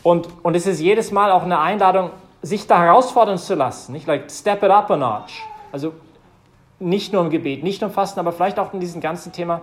Und, 0.01 0.27
und 0.41 0.55
es 0.55 0.65
ist 0.65 0.79
jedes 0.79 1.11
Mal 1.11 1.31
auch 1.31 1.43
eine 1.43 1.59
Einladung, 1.59 2.09
sich 2.41 2.67
da 2.67 2.81
herausfordern 2.81 3.37
zu 3.37 3.55
lassen. 3.55 3.91
Nicht 3.91 4.07
like 4.07 4.29
step 4.31 4.63
it 4.63 4.69
up 4.69 4.89
a 4.91 4.95
notch. 4.95 5.43
Also 5.71 5.93
nicht 6.79 7.11
nur 7.11 7.21
im 7.21 7.29
Gebet, 7.29 7.63
nicht 7.63 7.81
nur 7.81 7.89
im 7.89 7.93
Fasten, 7.93 8.19
aber 8.19 8.31
vielleicht 8.31 8.59
auch 8.59 8.73
in 8.73 8.79
diesem 8.79 9.01
ganzen 9.01 9.31
Thema. 9.31 9.61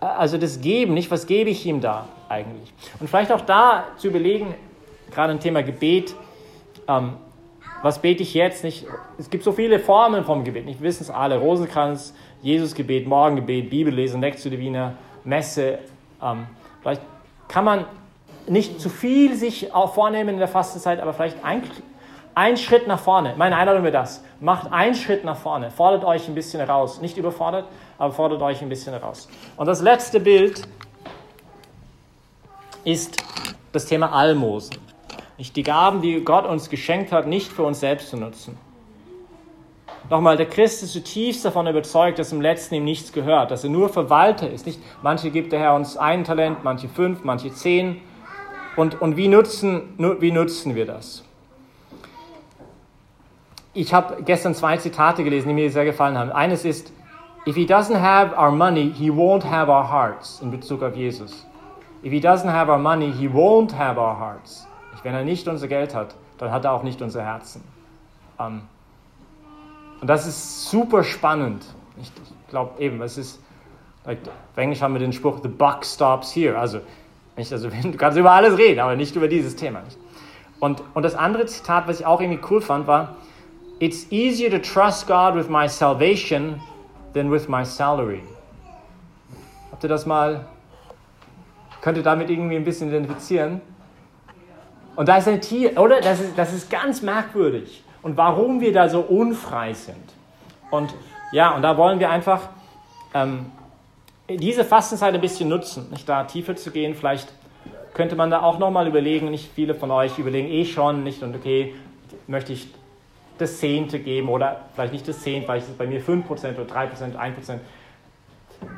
Äh, 0.00 0.06
also 0.06 0.38
das 0.38 0.60
Geben, 0.60 0.94
nicht 0.94 1.10
was 1.10 1.26
gebe 1.26 1.50
ich 1.50 1.64
ihm 1.66 1.80
da 1.80 2.06
eigentlich. 2.28 2.72
Und 2.98 3.08
vielleicht 3.08 3.32
auch 3.32 3.42
da 3.42 3.84
zu 3.96 4.08
überlegen, 4.08 4.54
gerade 5.10 5.32
im 5.32 5.40
Thema 5.40 5.62
Gebet, 5.62 6.14
ähm, 6.88 7.14
was 7.82 8.00
bete 8.00 8.22
ich 8.22 8.34
jetzt 8.34 8.62
nicht? 8.62 8.86
Es 9.18 9.30
gibt 9.30 9.42
so 9.42 9.52
viele 9.52 9.78
Formen 9.78 10.24
vom 10.24 10.44
Gebet, 10.44 10.66
nicht? 10.66 10.80
Wir 10.80 10.88
wissen 10.88 11.04
es 11.04 11.10
alle. 11.10 11.38
Rosenkranz, 11.38 12.14
Jesusgebet, 12.42 13.06
Morgengebet, 13.06 13.70
Bibellesen, 13.70 14.20
Lectio 14.20 14.50
Divina, 14.50 14.94
Messe. 15.24 15.78
Ähm, 16.22 16.46
vielleicht 16.82 17.00
kann 17.48 17.64
man 17.64 17.84
nicht 18.46 18.80
zu 18.80 18.88
viel 18.88 19.34
sich 19.34 19.74
auch 19.74 19.94
vornehmen 19.94 20.30
in 20.30 20.38
der 20.38 20.48
Fastenzeit, 20.48 21.00
aber 21.00 21.12
vielleicht 21.12 21.44
ein, 21.44 21.62
ein 22.34 22.56
Schritt 22.56 22.86
nach 22.86 23.00
vorne. 23.00 23.34
Meine 23.36 23.56
Einladung 23.56 23.82
wäre 23.82 23.92
das. 23.92 24.22
Macht 24.40 24.72
einen 24.72 24.94
Schritt 24.94 25.24
nach 25.24 25.36
vorne. 25.36 25.70
Fordert 25.70 26.04
euch 26.04 26.28
ein 26.28 26.34
bisschen 26.34 26.60
raus. 26.60 27.00
Nicht 27.00 27.16
überfordert, 27.16 27.66
aber 27.98 28.12
fordert 28.12 28.42
euch 28.42 28.62
ein 28.62 28.68
bisschen 28.68 28.94
raus. 28.94 29.28
Und 29.56 29.66
das 29.66 29.82
letzte 29.82 30.20
Bild 30.20 30.62
ist 32.84 33.22
das 33.72 33.86
Thema 33.86 34.12
Almosen. 34.12 34.76
Nicht 35.38 35.56
die 35.56 35.62
Gaben, 35.62 36.02
die 36.02 36.22
Gott 36.24 36.46
uns 36.46 36.68
geschenkt 36.68 37.12
hat, 37.12 37.26
nicht 37.26 37.50
für 37.50 37.62
uns 37.62 37.80
selbst 37.80 38.10
zu 38.10 38.16
nutzen. 38.16 38.58
Nochmal, 40.10 40.36
der 40.36 40.46
Christ 40.46 40.82
ist 40.82 40.92
zutiefst 40.92 41.44
davon 41.44 41.68
überzeugt, 41.68 42.18
dass 42.18 42.32
im 42.32 42.40
Letzten 42.40 42.74
ihm 42.74 42.84
nichts 42.84 43.12
gehört, 43.12 43.52
dass 43.52 43.62
er 43.62 43.70
nur 43.70 43.88
Verwalter 43.88 44.50
ist. 44.50 44.66
Nicht, 44.66 44.80
manche 45.02 45.30
gibt 45.30 45.52
der 45.52 45.60
Herr 45.60 45.74
uns 45.74 45.96
ein 45.96 46.24
Talent, 46.24 46.64
manche 46.64 46.88
fünf, 46.88 47.22
manche 47.22 47.52
zehn. 47.52 48.00
Und, 48.80 48.98
und 49.02 49.18
wie, 49.18 49.28
nutzen, 49.28 49.92
wie 49.98 50.32
nutzen 50.32 50.74
wir 50.74 50.86
das? 50.86 51.22
Ich 53.74 53.92
habe 53.92 54.22
gestern 54.22 54.54
zwei 54.54 54.78
Zitate 54.78 55.22
gelesen, 55.22 55.48
die 55.48 55.54
mir 55.54 55.70
sehr 55.70 55.84
gefallen 55.84 56.16
haben. 56.16 56.32
Eines 56.32 56.64
ist, 56.64 56.90
If 57.46 57.56
he 57.56 57.66
doesn't 57.66 58.00
have 58.00 58.34
our 58.34 58.50
money, 58.50 58.90
he 58.90 59.10
won't 59.10 59.44
have 59.44 59.70
our 59.70 59.86
hearts, 59.86 60.40
in 60.40 60.50
Bezug 60.50 60.82
auf 60.82 60.96
Jesus. 60.96 61.46
If 62.02 62.10
he 62.10 62.20
doesn't 62.20 62.50
have 62.50 62.70
our 62.70 62.78
money, 62.78 63.12
he 63.12 63.28
won't 63.28 63.76
have 63.76 64.00
our 64.00 64.18
hearts. 64.18 64.66
Wenn 65.02 65.14
er 65.14 65.24
nicht 65.24 65.46
unser 65.46 65.68
Geld 65.68 65.94
hat, 65.94 66.14
dann 66.38 66.50
hat 66.50 66.64
er 66.64 66.72
auch 66.72 66.82
nicht 66.82 67.02
unser 67.02 67.22
Herzen. 67.22 67.62
Ähm, 68.38 68.62
und 70.00 70.08
das 70.08 70.26
ist 70.26 70.70
super 70.70 71.04
spannend. 71.04 71.66
Ich, 72.00 72.10
glaube 72.48 72.80
eben, 72.82 73.02
es 73.02 73.18
ist, 73.18 73.42
like, 74.06 74.20
auf 74.26 74.56
Englisch 74.56 74.80
haben 74.80 74.94
wir 74.94 75.00
den 75.00 75.12
Spruch, 75.12 75.40
the 75.42 75.48
buck 75.48 75.84
stops 75.84 76.34
here. 76.34 76.58
Also, 76.58 76.80
nicht, 77.40 77.52
also 77.52 77.68
du 77.82 77.96
kannst 77.96 78.16
über 78.16 78.30
alles 78.32 78.56
reden, 78.56 78.80
aber 78.80 78.94
nicht 78.94 79.16
über 79.16 79.28
dieses 79.28 79.56
Thema. 79.56 79.80
Nicht? 79.82 79.98
Und, 80.60 80.82
und 80.94 81.02
das 81.02 81.14
andere 81.14 81.46
Zitat, 81.46 81.88
was 81.88 82.00
ich 82.00 82.06
auch 82.06 82.20
irgendwie 82.20 82.40
cool 82.50 82.60
fand, 82.60 82.86
war, 82.86 83.16
It's 83.82 84.06
easier 84.10 84.50
to 84.50 84.58
trust 84.58 85.06
God 85.06 85.34
with 85.34 85.48
my 85.48 85.66
salvation 85.66 86.60
than 87.14 87.30
with 87.30 87.48
my 87.48 87.64
salary. 87.64 88.22
Habt 89.72 89.82
ihr 89.82 89.88
das 89.88 90.04
mal, 90.04 90.44
könnt 91.80 91.96
ihr 91.96 92.02
damit 92.02 92.28
irgendwie 92.28 92.56
ein 92.56 92.64
bisschen 92.64 92.90
identifizieren? 92.90 93.62
Und 94.96 95.08
da 95.08 95.16
ist 95.16 95.28
ein 95.28 95.40
Tier, 95.40 95.78
oder? 95.80 96.02
Das 96.02 96.20
ist, 96.20 96.36
das 96.36 96.52
ist 96.52 96.68
ganz 96.68 97.00
merkwürdig. 97.00 97.82
Und 98.02 98.18
warum 98.18 98.60
wir 98.60 98.74
da 98.74 98.90
so 98.90 99.00
unfrei 99.00 99.72
sind. 99.72 99.96
Und 100.70 100.94
ja, 101.32 101.54
und 101.54 101.62
da 101.62 101.78
wollen 101.78 102.00
wir 102.00 102.10
einfach 102.10 102.50
ähm, 103.14 103.46
diese 104.36 104.64
Fastenzeit 104.64 105.14
ein 105.14 105.20
bisschen 105.20 105.48
nutzen, 105.48 105.88
nicht 105.90 106.08
da 106.08 106.24
tiefer 106.24 106.56
zu 106.56 106.70
gehen. 106.70 106.94
Vielleicht 106.94 107.28
könnte 107.94 108.16
man 108.16 108.30
da 108.30 108.42
auch 108.42 108.58
nochmal 108.58 108.86
überlegen, 108.86 109.30
nicht 109.30 109.50
viele 109.54 109.74
von 109.74 109.90
euch 109.90 110.18
überlegen 110.18 110.48
eh 110.48 110.64
schon, 110.64 111.02
nicht 111.02 111.22
und 111.22 111.34
okay, 111.34 111.74
möchte 112.26 112.52
ich 112.52 112.68
das 113.38 113.58
Zehnte 113.58 113.98
geben 113.98 114.28
oder 114.28 114.60
vielleicht 114.74 114.92
nicht 114.92 115.08
das 115.08 115.20
Zehnte, 115.20 115.46
vielleicht 115.46 115.64
ist 115.64 115.72
es 115.72 115.78
bei 115.78 115.86
mir 115.86 116.02
5% 116.02 116.28
oder 116.28 116.74
3%, 116.74 117.16
1%. 117.16 117.58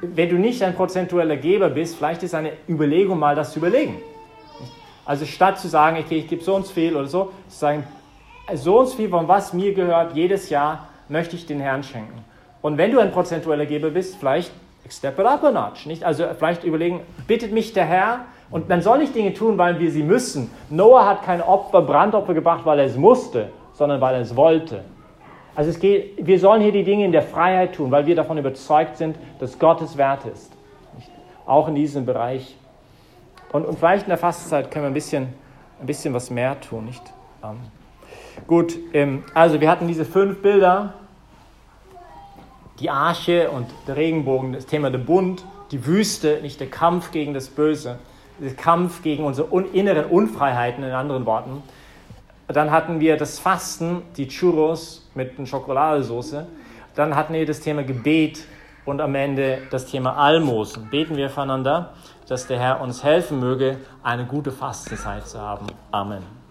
Wenn 0.01 0.29
du 0.29 0.37
nicht 0.37 0.63
ein 0.63 0.75
prozentueller 0.75 1.37
Geber 1.37 1.69
bist, 1.69 1.97
vielleicht 1.97 2.23
ist 2.23 2.35
eine 2.35 2.53
Überlegung 2.69 3.19
mal, 3.19 3.35
das 3.35 3.53
zu 3.53 3.59
überlegen. 3.59 4.01
Also 5.05 5.27
statt 5.27 5.59
zu 5.59 5.69
sagen, 5.69 5.99
okay, 5.99 6.19
ich 6.19 6.29
gebe 6.29 6.43
so 6.43 6.55
und 6.55 6.65
so 6.67 6.73
viel 6.73 6.97
oder 6.97 7.09
so, 7.09 7.33
zu 7.49 7.59
sagen, 7.59 7.85
so 8.55 8.79
und 8.79 8.87
so 8.87 8.97
viel 8.97 9.09
von 9.09 9.27
was 9.27 9.53
mir 9.53 9.75
gehört, 9.75 10.15
jedes 10.15 10.49
Jahr 10.49 10.89
möchte 11.09 11.35
ich 11.35 11.47
den 11.47 11.59
Herrn 11.61 11.83
schenken. 11.83 12.25
Und 12.63 12.79
wenn 12.79 12.93
du 12.93 13.01
ein 13.01 13.11
prozentueller 13.11 13.67
Geber 13.67 13.91
bist, 13.91 14.17
vielleicht 14.17 14.53
step 14.89 15.19
it 15.19 15.27
up 15.27 15.45
a 15.45 15.51
notch. 15.51 15.87
Nicht? 15.87 16.05
Also 16.05 16.25
vielleicht 16.37 16.65
überlegen, 16.65 17.01
bittet 17.27 17.53
mich 17.53 17.73
der 17.73 17.85
Herr 17.85 18.27
und 18.51 18.69
man 18.69 18.83
soll 18.83 18.99
nicht 18.99 19.15
Dinge 19.15 19.33
tun, 19.33 19.59
weil 19.59 19.79
wir 19.79 19.91
sie 19.91 20.03
müssen. 20.03 20.51
Noah 20.71 21.07
hat 21.07 21.23
kein 21.23 21.41
Opfer, 21.41 21.83
Brandopfer 21.83 22.35
gebracht, 22.35 22.65
weil 22.65 22.79
er 22.79 22.87
es 22.87 22.97
musste, 22.97 23.51
sondern 23.73 24.01
weil 24.01 24.15
er 24.15 24.21
es 24.21 24.37
wollte. 24.37 24.85
Also 25.55 25.71
es 25.71 25.79
geht, 25.79 26.27
wir 26.27 26.39
sollen 26.39 26.63
hier 26.63 26.73
die 26.73 26.85
Dinge 26.85 27.05
in 27.05 27.13
der 27.13 27.23
Freiheit 27.23 27.75
tun, 27.75 27.91
weil 27.91 28.07
wir 28.07 28.15
davon 28.15 28.39
überzeugt 28.39 28.97
sind, 28.97 29.17
dass 29.39 29.59
Gott 29.59 29.83
es 29.83 29.97
wert 29.97 30.25
ist. 30.25 30.53
Nicht? 30.97 31.11
Auch 31.47 31.69
in 31.69 31.75
diesem 31.75 32.07
Bereich. 32.07 32.57
Und, 33.53 33.67
und 33.67 33.79
vielleicht 33.79 34.05
in 34.05 34.09
der 34.09 34.19
Fastenzeit 34.19 34.71
können 34.71 34.87
wir 34.87 34.91
ein 34.91 34.95
bisschen, 34.95 35.29
ein 35.81 35.87
bisschen 35.87 36.15
was 36.15 36.31
mehr 36.31 36.59
tun, 36.61 36.87
nicht? 36.87 37.03
Ähm, 37.45 37.59
gut, 38.47 38.79
ähm, 38.95 39.25
also 39.35 39.61
wir 39.61 39.71
hatten 39.71 39.87
diese 39.89 40.07
fünf 40.07 40.41
Bilder. 40.41 40.95
Die 42.83 42.91
Arche 42.91 43.51
und 43.51 43.69
der 43.87 43.97
Regenbogen, 43.97 44.53
das 44.53 44.67
Thema 44.67 44.91
der 44.91 44.99
Bund, 44.99 45.45
die 45.71 45.87
Wüste, 45.87 46.41
nicht 46.43 46.61
der 46.61 46.69
Kampf 46.69 47.13
gegen 47.13 47.33
das 47.33 47.49
Böse, 47.49 47.99
der 48.39 48.53
Kampf 48.55 49.03
gegen 49.03 49.25
unsere 49.25 49.51
un 49.51 49.73
inneren 49.73 50.05
Unfreiheiten, 50.05 50.85
in 50.85 50.91
anderen 50.91 51.25
Worten. 51.25 51.63
Dann 52.49 52.71
hatten 52.71 53.01
wir 53.01 53.17
das 53.17 53.39
Fasten, 53.39 54.03
die 54.19 54.29
Churros 54.29 55.09
mit 55.15 55.39
einer 55.39 55.47
Schokoladensauce. 55.47 56.45
Dann 56.95 57.17
hatten 57.17 57.33
wir 57.33 57.47
das 57.47 57.61
Thema 57.61 57.85
Gebet 57.85 58.45
und 58.85 59.01
am 59.01 59.15
Ende 59.15 59.63
das 59.71 59.87
Thema 59.87 60.17
Almosen. 60.17 60.91
Beten 60.91 61.17
wir 61.17 61.31
voneinander 61.31 61.95
dass 62.33 62.47
der 62.47 62.59
Herr 62.59 62.81
uns 62.81 63.05
helfen 63.05 63.41
möge, 63.41 63.77
eine 64.03 64.25
gute 64.25 64.53
Fastenzeit 64.53 65.27
zu 65.29 65.39
haben. 65.39 65.67
Amen. 65.91 66.42